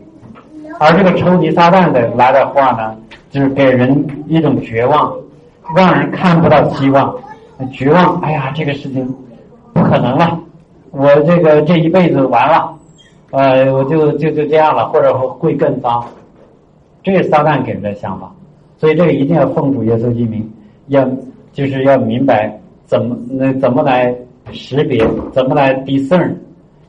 [0.79, 2.97] 而这个超级撒旦的来的话呢，
[3.31, 5.17] 就是给人一种绝望，
[5.75, 7.15] 让人看不到希望，
[7.73, 8.21] 绝望。
[8.21, 9.15] 哎呀，这个事情
[9.73, 10.39] 不可能了，
[10.91, 12.73] 我这个这一辈子完了，
[13.31, 16.05] 呃，我就就就这样了，或者会更糟。
[17.03, 18.31] 这是撒旦给人的想法，
[18.79, 20.51] 所以这个一定要奉主耶稣之名，
[20.89, 21.09] 要
[21.53, 24.15] 就是要明白怎么那怎么来
[24.53, 26.35] 识别，怎么来 discern，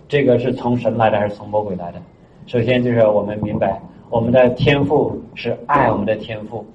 [0.09, 1.99] 这个是从神来的还是从魔鬼来的。
[2.47, 3.77] 首先就是我们明白，
[4.09, 6.65] 我们的天赋是爱我们的天赋，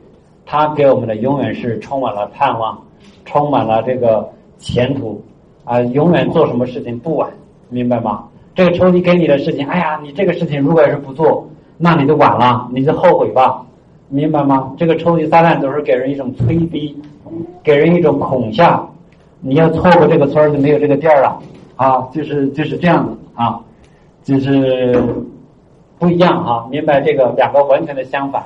[0.44, 2.78] 他给我们的永远是充满了盼望，
[3.24, 5.18] 充满了这个前途，
[5.64, 7.30] 啊，永远做什么事情不晚，
[7.70, 8.28] 明白吗？
[8.54, 11.48] 这个抽屉给你的事情，哎呀，你这个事情如果要是不做，
[11.78, 13.64] 那你就晚了，你就后悔吧，
[14.10, 14.74] 明白吗？
[14.76, 16.94] 这个抽屉撒旦都是给人一种催逼，
[17.62, 18.86] 给人一种恐吓，
[19.40, 21.40] 你要错过这个村就没有这个店了，
[21.76, 23.58] 啊，就是就是这样子啊，
[24.22, 25.02] 就是。
[26.02, 28.42] 不一样哈，明白这个两个完全的相反，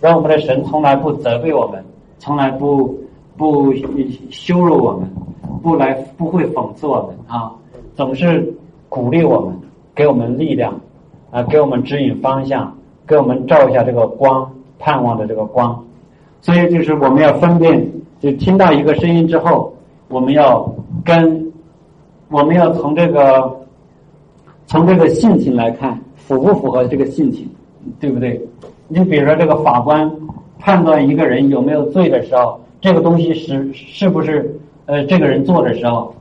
[0.00, 1.80] 让我们的神从来不责备我们，
[2.18, 2.98] 从来不
[3.36, 3.72] 不
[4.28, 5.08] 羞辱我们，
[5.62, 7.52] 不来不会讽刺我们啊，
[7.94, 8.52] 总是
[8.88, 9.56] 鼓励我们，
[9.94, 10.74] 给我们力量
[11.30, 12.76] 啊，给我们指引方向，
[13.06, 14.50] 给我们照一下这个光，
[14.80, 15.80] 盼望的这个光。
[16.40, 17.88] 所以就是我们要分辨，
[18.18, 19.72] 就听到一个声音之后，
[20.08, 20.68] 我们要
[21.04, 21.52] 跟
[22.30, 23.48] 我们要从这个
[24.66, 25.96] 从这个性情来看。
[26.26, 27.48] 符不符合这个性情，
[28.00, 28.40] 对不对？
[28.88, 30.10] 你比如说，这个法官
[30.58, 36.12] 判断一个人有没有罪的时候，这个东西是是不是呃这个人做的时候，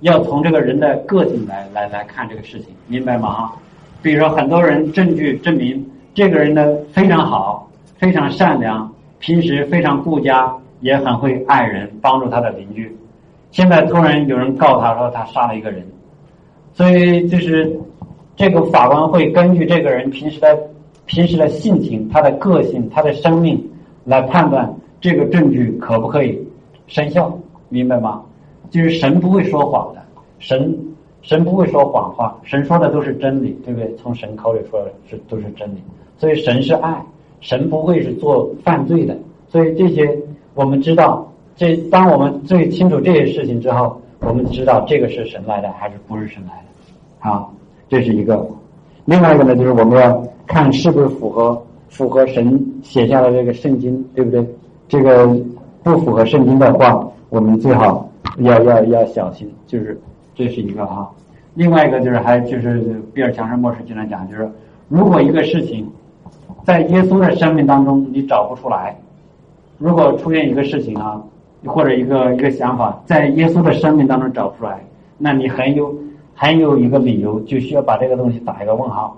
[0.00, 3.28] 要从这个人的个性来来来看这个事情，明白吗？
[3.28, 3.52] 啊，
[4.02, 5.84] 比如说很多人证据证明
[6.14, 12.96] 这个人呢非常好，非常善良，平时非常顾家，也很会爱人，帮助他的邻居。
[13.52, 15.86] 现在突然有人告他说他杀了一个人，
[16.72, 17.78] 所以就是。
[18.36, 20.58] 这个法官会根据这个人平时的
[21.06, 23.70] 平时的性情、他的个性、他的生命
[24.04, 26.38] 来判断这个证据可不可以
[26.86, 28.22] 生效，明白吗？
[28.70, 30.02] 就是神不会说谎的，
[30.38, 30.76] 神
[31.22, 33.94] 神不会说谎话，神说的都是真理，对不对？
[33.96, 35.78] 从神口里说的是都是真理，
[36.18, 37.04] 所以神是爱，
[37.40, 39.16] 神不会是做犯罪的。
[39.48, 40.18] 所以这些
[40.54, 47.46] 我们知道，这当我们最清楚这些事情之后，我们知道这个是神来的还是不是神来的，啊？
[47.88, 48.46] 这是一个，
[49.04, 54.44] 另外一个呢，就是我们要看是不是符合符合神写下的这个圣经，对不对？
[54.88, 55.26] 这个
[55.82, 58.08] 不符合圣经的话，我们最好
[58.38, 59.48] 要要要小心。
[59.66, 60.00] 就是
[60.34, 61.10] 这是一个哈，
[61.54, 64.50] 另外一个就是还就是比尔强生博士经常讲，就是
[64.88, 65.86] 如果一个事情
[66.64, 68.96] 在耶稣的生命当中你找不出来，
[69.78, 71.22] 如果出现一个事情啊，
[71.66, 74.82] 或者一个一个想法在耶稣的生命当中找不出来，
[75.18, 75.94] 那你很有。
[76.34, 79.16] 还有一个理由，就需要把这个东西打一个问号，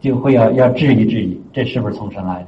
[0.00, 2.46] 就会要要质疑质疑，这是不是从神来的？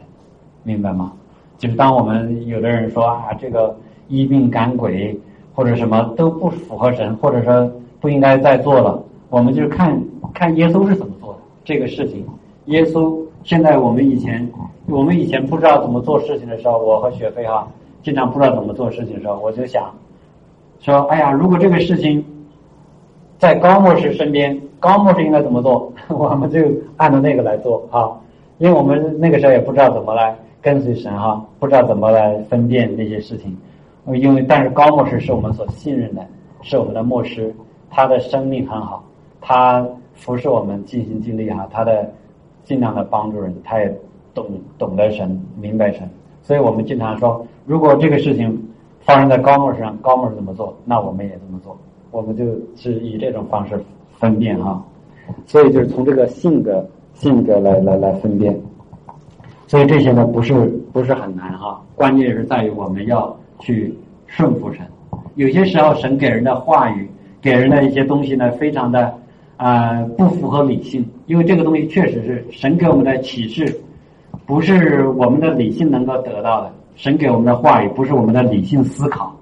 [0.65, 1.13] 明白吗？
[1.59, 3.77] 就是当我们有的人说啊，这个
[4.09, 5.17] 医病赶鬼
[5.55, 9.01] 或者什么都不符合神，或者说不应该再做了，
[9.31, 9.97] 我们就看
[10.35, 12.27] 看耶稣是怎么做的这个事情。
[12.65, 14.51] 耶稣现在我们以前
[14.87, 17.69] 我们以前不知道怎么做事情的时候，我和雪飞哈
[18.03, 19.95] 经常不知道怎么做事情的时候，我就想
[20.81, 22.25] 说，哎呀，如果这个事情。
[23.43, 26.61] 在高牧师身边，高牧师应该怎么做， 我们就
[26.97, 28.17] 按照那个来做啊。
[28.59, 33.59] 因为我们那个时候也不知道怎么来跟随神哈，不知道怎么来分辨那些事情。
[34.15, 36.25] 因为但是高牧师是我们所信任的，
[36.63, 37.53] 是我们的牧师，
[37.91, 39.03] 他的生命很好，
[39.41, 39.85] 他
[40.15, 42.09] 服侍我们尽心尽力哈，他的
[42.63, 43.93] 尽量的帮助人，他也
[44.33, 44.47] 懂
[44.79, 46.09] 懂得神，明白神。
[46.43, 48.69] 所以我们经常说，如果这个事情
[49.01, 51.77] 发生在高牧身上，高牧师怎么做，那我们也这么做。
[52.13, 52.45] 我们就
[52.77, 53.83] 是以这种方式
[54.19, 54.85] 分辨哈，
[55.47, 58.55] 所以就是从这个性格性格来来来分辨，
[59.67, 60.53] 所以这些呢不是
[60.93, 63.93] 不是很难哈，关键是在于我们要去
[64.27, 64.87] 顺服神。
[65.37, 67.09] 有些时候神给人的话语，
[67.41, 69.15] 给人的一些东西呢，非常的
[69.57, 73.81] 啊不符合理性，因为这个东西确实是神给我们的启示，
[74.45, 76.71] 不是我们的理性能够得到的。
[76.95, 79.35] 神给我们的话语不是我们的理性思考，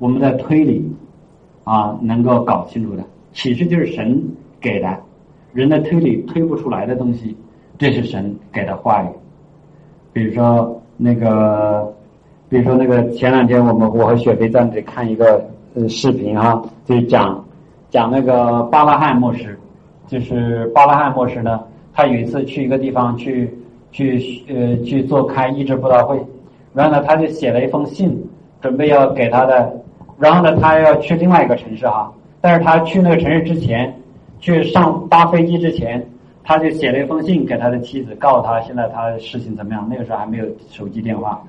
[0.00, 0.84] 我们的推理。
[1.68, 3.02] 啊，能够搞清楚的
[3.34, 4.18] 启示就是神
[4.58, 4.88] 给的，
[5.52, 7.36] 人的推理推不出来的东西，
[7.76, 9.08] 这是神给的话语。
[10.14, 11.92] 比如说那个，
[12.48, 15.44] 比如说那个前两天我们我和雪飞在那里看一个
[15.74, 17.44] 呃视频哈，就讲
[17.90, 19.56] 讲那个巴拉汉牧师，
[20.06, 21.60] 就是巴拉汉牧师呢，
[21.92, 23.52] 他有一次去一个地方去
[23.92, 26.18] 去呃去做开医治布道会，
[26.72, 28.18] 然后呢他就写了一封信，
[28.60, 29.70] 准备要给他的，
[30.18, 33.94] 然后呢他要去另外一个城市哈，但是他去那个城市之前，
[34.40, 36.04] 去上搭飞机之前。
[36.50, 39.86] 他就写了一封信给他的妻子，告诉他现在他事情怎么样。
[39.86, 41.42] 那个时候还没有手机电话，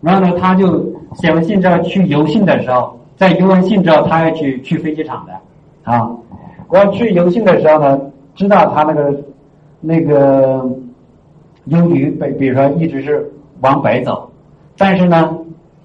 [0.00, 5.34] 然后呢，他就写完信之后去邮信的时候，在邮完信之后，他要去去飞机场的
[5.82, 6.10] 啊。
[6.68, 8.00] 我要去邮信的时候呢，
[8.34, 9.14] 知道他那个
[9.82, 10.66] 那个
[11.66, 13.30] 邮局北，比如说一直是
[13.60, 14.30] 往北走，
[14.78, 15.36] 但是呢，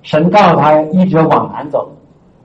[0.03, 1.91] 神告诉他一直往南走，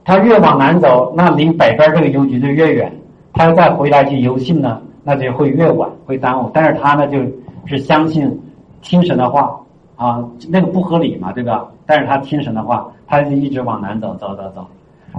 [0.05, 2.91] 他越往南走，那离北边这个邮局就越远，
[3.33, 4.81] 他再回来去邮信呢。
[5.05, 6.49] 那就会越晚，会耽误。
[6.53, 7.19] 但是他呢，就
[7.65, 8.41] 是相信
[8.81, 9.53] 听神的话
[9.97, 11.67] 啊，那个不合理嘛，对吧？
[11.85, 14.65] 但是他听神的话，他就一直往南走，走走走，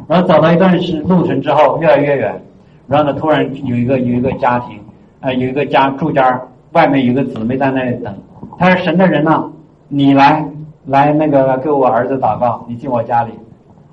[0.08, 2.42] 然后走到一段是路程之后，越来越远，
[2.88, 4.80] 然后呢，突然有一个有一个家庭，
[5.20, 6.40] 啊，有一个家住家
[6.72, 8.14] 外面有个姊妹在那里等。
[8.58, 9.52] 他说：“神的人呢，
[9.88, 10.42] 你来
[10.86, 13.32] 来那个给我儿子祷告，你进我家里。”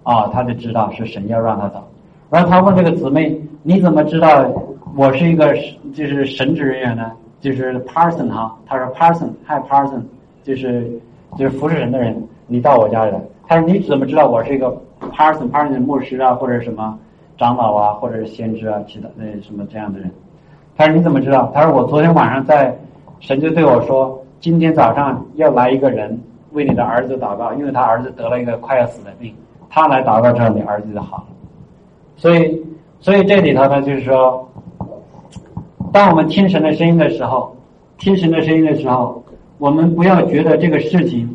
[0.03, 1.83] 啊，他就知道是神要让他走。
[2.29, 4.45] 然后他问这个姊妹：“你怎么知道？”
[4.97, 5.53] 我是一个
[5.93, 10.01] 就是神职人员呢，就是 person 哈，他说 person，hi person，
[10.43, 10.85] 就是
[11.37, 13.21] 就是服侍人的人，你到我家里来。
[13.47, 14.69] 他说你怎么知道我是一个
[15.13, 16.99] person，person 牧师啊，或者什么
[17.37, 20.11] 长老啊，或者是先知啊，其他那什么这样的人？
[20.75, 21.49] 他说你怎么知道？
[21.53, 22.77] 他说我昨天晚上在
[23.21, 26.19] 神就对我说，今天早上要来一个人
[26.51, 29.33] 为你的儿子祷告，因为他儿子得了一个快要死的病，
[29.71, 31.23] 他来祷告之后，你儿子就好了。
[32.15, 32.61] 所以，
[32.99, 34.47] 所以这里头呢，就是说。
[35.93, 37.53] 当我们听神的声音的时候，
[37.97, 39.21] 听神的声音的时候，
[39.57, 41.29] 我们不要觉得这个事情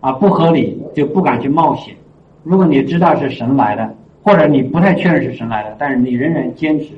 [0.00, 1.94] 啊不合理，就不敢去冒险。
[2.42, 6.88] 如果你知道是神来的，或者你不太确认是神来的，但是你仍然坚持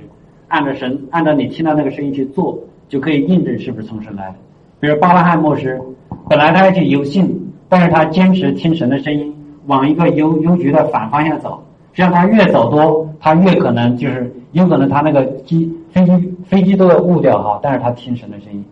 [0.49, 2.59] 按照神按照你听到那个声音去做，
[2.89, 4.35] 就可以印证是不是从神来的。
[4.81, 5.81] 比如巴拉汉牧师，
[6.29, 9.33] 本来他要去游信，但是他坚持听神的声音，
[9.69, 11.63] 往一个邮邮局的反方向走。
[11.93, 15.73] 实际上他越走多，他越可能就是有可能他那个机。
[15.91, 18.63] 飞机飞机都要误掉哈，但是他听神的声音，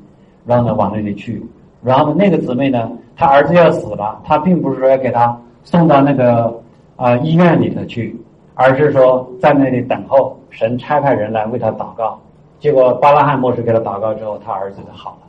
[0.45, 1.43] 然后呢往那里去，
[1.83, 5.35] 然后那个姊妹呢，她儿子要死了，她并不是说要给他
[5.65, 6.55] 送到那个
[6.95, 8.15] 啊医院里头去，
[8.55, 12.21] 而是说在那里等候神差派人来为他祷告。
[12.61, 15.27] 结果巴拉汉牧师给他祷告之后，他儿子就好了。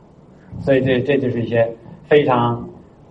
[0.60, 1.66] 所以这这就是一些
[2.04, 2.62] 非常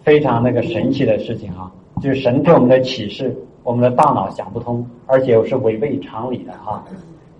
[0.03, 1.70] 非常那个神奇的事情哈，
[2.02, 6.84] 就是神给我们的启示，我们的大脑想不通，而且是违背常理的哈。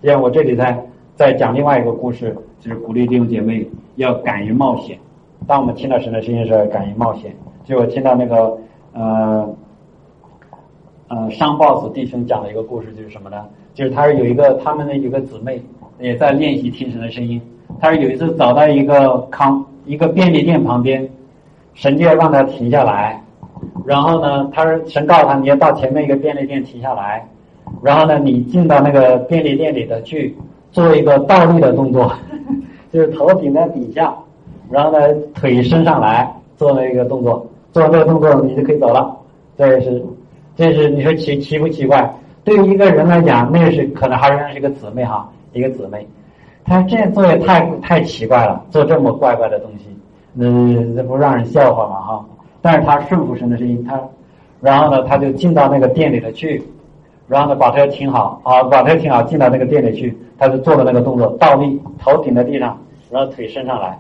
[0.04, 0.78] 像我这里在。
[1.18, 4.96] 再讲另外一个故事，就是鼓励弟兄姐妹要敢于冒险。
[5.48, 7.36] 当我们听到神的声音时候，敢于冒险。
[7.66, 8.56] 就我听到那个
[8.94, 9.50] 呃
[11.08, 13.46] 呃商 boss 弟兄讲的一个故事，就是什么呢？
[13.74, 15.60] 就是他是有一个他们的有个姊妹
[16.00, 17.42] 也在练习听神的声音。
[17.80, 21.10] 他是有一次走到一个康一个便利店旁边，
[21.74, 23.20] 神就要让他停下来。
[23.88, 27.26] 然后呢，他说神告诉他你要到前面一个便利店停下来，
[27.82, 30.36] 然后呢你进到那个便利店里头去。
[30.70, 32.14] 做一个倒立的动作，
[32.92, 34.14] 就是头顶在底下，
[34.70, 35.00] 然后呢
[35.34, 39.18] 腿伸上来做那个动作，做完这个动作你就可以走了。
[39.58, 40.06] 这是，
[40.56, 42.14] 这是你说奇奇不奇怪？
[42.44, 46.06] 对于一个人来讲，那是可能还是是一个姊妹哈，一个姊妹，
[46.66, 49.86] 他这做也太太奇怪了，做这么怪怪的东西，
[50.34, 50.48] 那
[50.94, 52.26] 那不让人笑话吗哈？
[52.62, 54.00] 但是他顺服神的声音，他，
[54.62, 56.64] 然后呢他就进到那个店里头去。
[57.30, 62.78] 然后呢，把车停好，啊，把车停好，进到那个店里去，他就做了那个动作，倒立，头顶在地上，
[63.12, 64.00] 然后腿伸上来。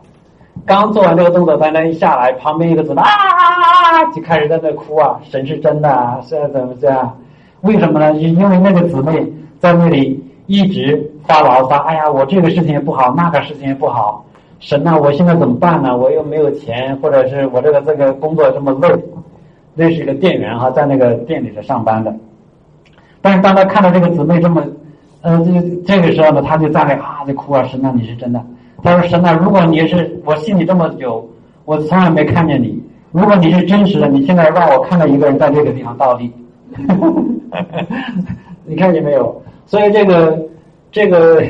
[0.65, 7.17] 刚做完这个动作，在那一下来，旁边一个姊妹啊，就开始在那哭啊，神是真的，是怎么这样？
[7.61, 8.13] 为什么呢？
[8.13, 9.29] 因因为那个姊妹
[9.59, 14.23] 在那里一直发牢骚，哎呀，我这个事情也不好，那个事情也不好，
[14.59, 15.95] 神呐，我现在怎么办呢？
[15.95, 18.89] 我又没有钱，或者是我这个这个工作这么累。
[19.75, 22.11] 那是一个店员哈，在那个店里头上班的。
[23.21, 24.63] 但是当他看到这个姊妹这么，
[25.21, 28.43] 呃，这这个时候呢，他就在那啊，就哭啊，神呐，你是真的。
[28.81, 31.29] 他说神呐，如果你是我信你这么久，
[31.65, 32.81] 我从来没看见你。
[33.11, 36.31] 如果你是真实的，你现在让我看到一个人在这个地方倒立，
[38.65, 39.41] 你看见没有？
[39.65, 40.37] 所以这个
[40.91, 41.43] 这个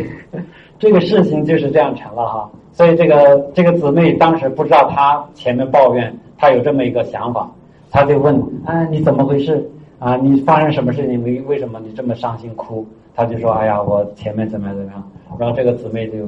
[0.80, 2.50] 这个事情就是这样成了哈。
[2.74, 7.50] 所以这个这个姊妹当时不知道她前面抱怨，她有这么一个想法，
[7.90, 9.70] 她就问啊，你怎么回事？
[10.00, 11.24] 啊，你发生什么事情？
[11.24, 12.86] 为为什么你这么伤心哭？
[13.16, 15.04] 他就说：“哎呀，我前面怎么怎么样。”
[15.40, 16.20] 然后这个姊妹就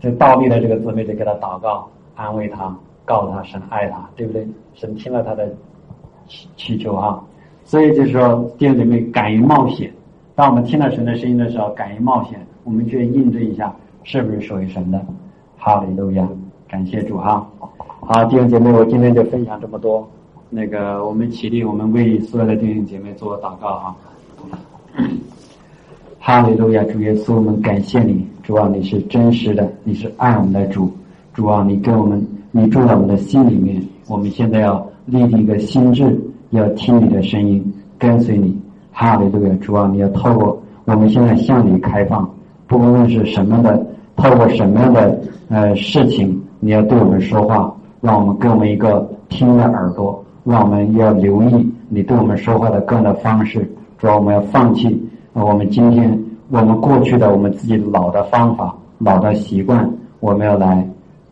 [0.00, 2.74] 就倒立的这个姊妹就给他祷告，安慰他，
[3.04, 4.48] 告诉他神爱他，对不对？
[4.72, 5.46] 神听了他的
[6.26, 7.22] 祈祈求啊，
[7.66, 9.92] 所以就是说弟兄姐妹敢于冒险。
[10.34, 15.04] 当我们听到神的声音的时候，敢于冒险，我们去印证一下是不是属于神的。
[15.58, 16.26] 哈利路亚，
[16.66, 17.46] 感谢主哈。
[18.00, 20.08] 好，弟兄姐妹，我今天就分享这么多。
[20.48, 23.96] 那个，我们起立，我们为所有的弟兄姐妹做祷告哈。
[26.18, 30.90] 哈利路亚，主耶稣，我们感谢你，主啊，你是真实的，你是爱我们的主，
[31.34, 36.18] 主啊，你跟我们，你住在我们的心里面，我们现在要立定一个心智，
[36.50, 37.62] 要听你的声音，
[37.98, 38.61] 跟随你。
[38.92, 42.28] 哈利路亚，主啊，你要透过我们现在向你开放，
[42.66, 43.84] 不论是什么的，
[44.16, 45.18] 透过什么样的
[45.48, 53.68] 呃事情，你要对我们说话，让我们给我们一个听的耳朵，让我们要留意你对我们说话的各样的方式。
[53.98, 55.00] 主要我们要放弃
[55.32, 56.18] 我们今天
[56.50, 59.88] 我们过去的我们自己老的方法、老的习惯，
[60.20, 60.86] 我们要来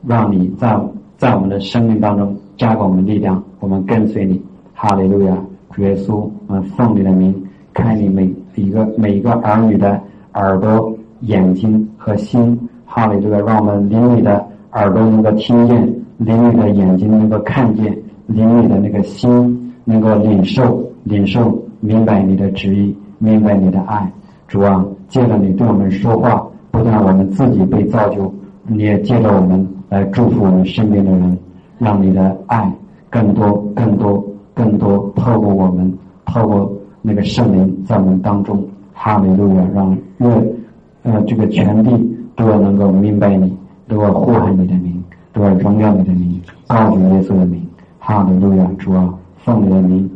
[0.07, 0.79] 让你在
[1.19, 4.41] 在我们的生命当中加给我们力量，我们跟随你。
[4.73, 5.37] 哈利路亚，
[5.73, 7.35] 主耶稣，我们奉你的名。
[7.73, 10.01] 开你每一个每一个儿女的
[10.35, 13.39] 耳朵、眼睛和心，哈利路亚！
[13.41, 17.97] 让我们灵里的耳朵能够听见，灵里的眼睛能够看见，
[18.27, 24.11] 灵里的那个心能够领受、领受、明白你的旨意，明白你的爱。
[24.49, 28.33] 主啊，借着你对我们说话，不但我们自己被造就，
[28.67, 31.39] 你也借着我们来祝福我们身边的人，
[31.79, 32.73] 让你的爱
[33.09, 35.93] 更多、更多、更多透过我们，
[36.27, 36.73] 透过。
[37.03, 40.29] 那个圣灵在我们当中，哈利路亚，让越
[41.03, 41.91] 呃这个全地
[42.37, 43.57] 都要能够明白你，
[43.89, 47.67] 都要呼喊你的名，都要荣耀你的名，高举耶稣的名，
[47.99, 50.11] 哈利路亚，主啊，奉你的名，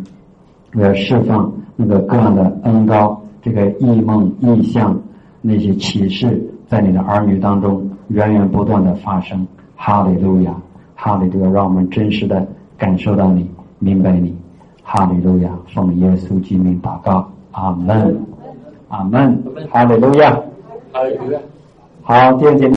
[0.74, 4.98] 我要释放那个各样的恩高，这个异梦异象
[5.40, 10.54] 那些启示，在你的儿女当中源源不断的发生，哈利路亚，
[10.94, 14.34] 哈利路亚，让我们真实的感受到你，明白你。
[14.84, 18.24] 哈利路亚，奉耶稣基督祷告，阿门，
[18.88, 20.30] 阿门，哈利路亚，
[20.92, 21.40] 哈利路亚，
[22.02, 22.70] 好，第二节。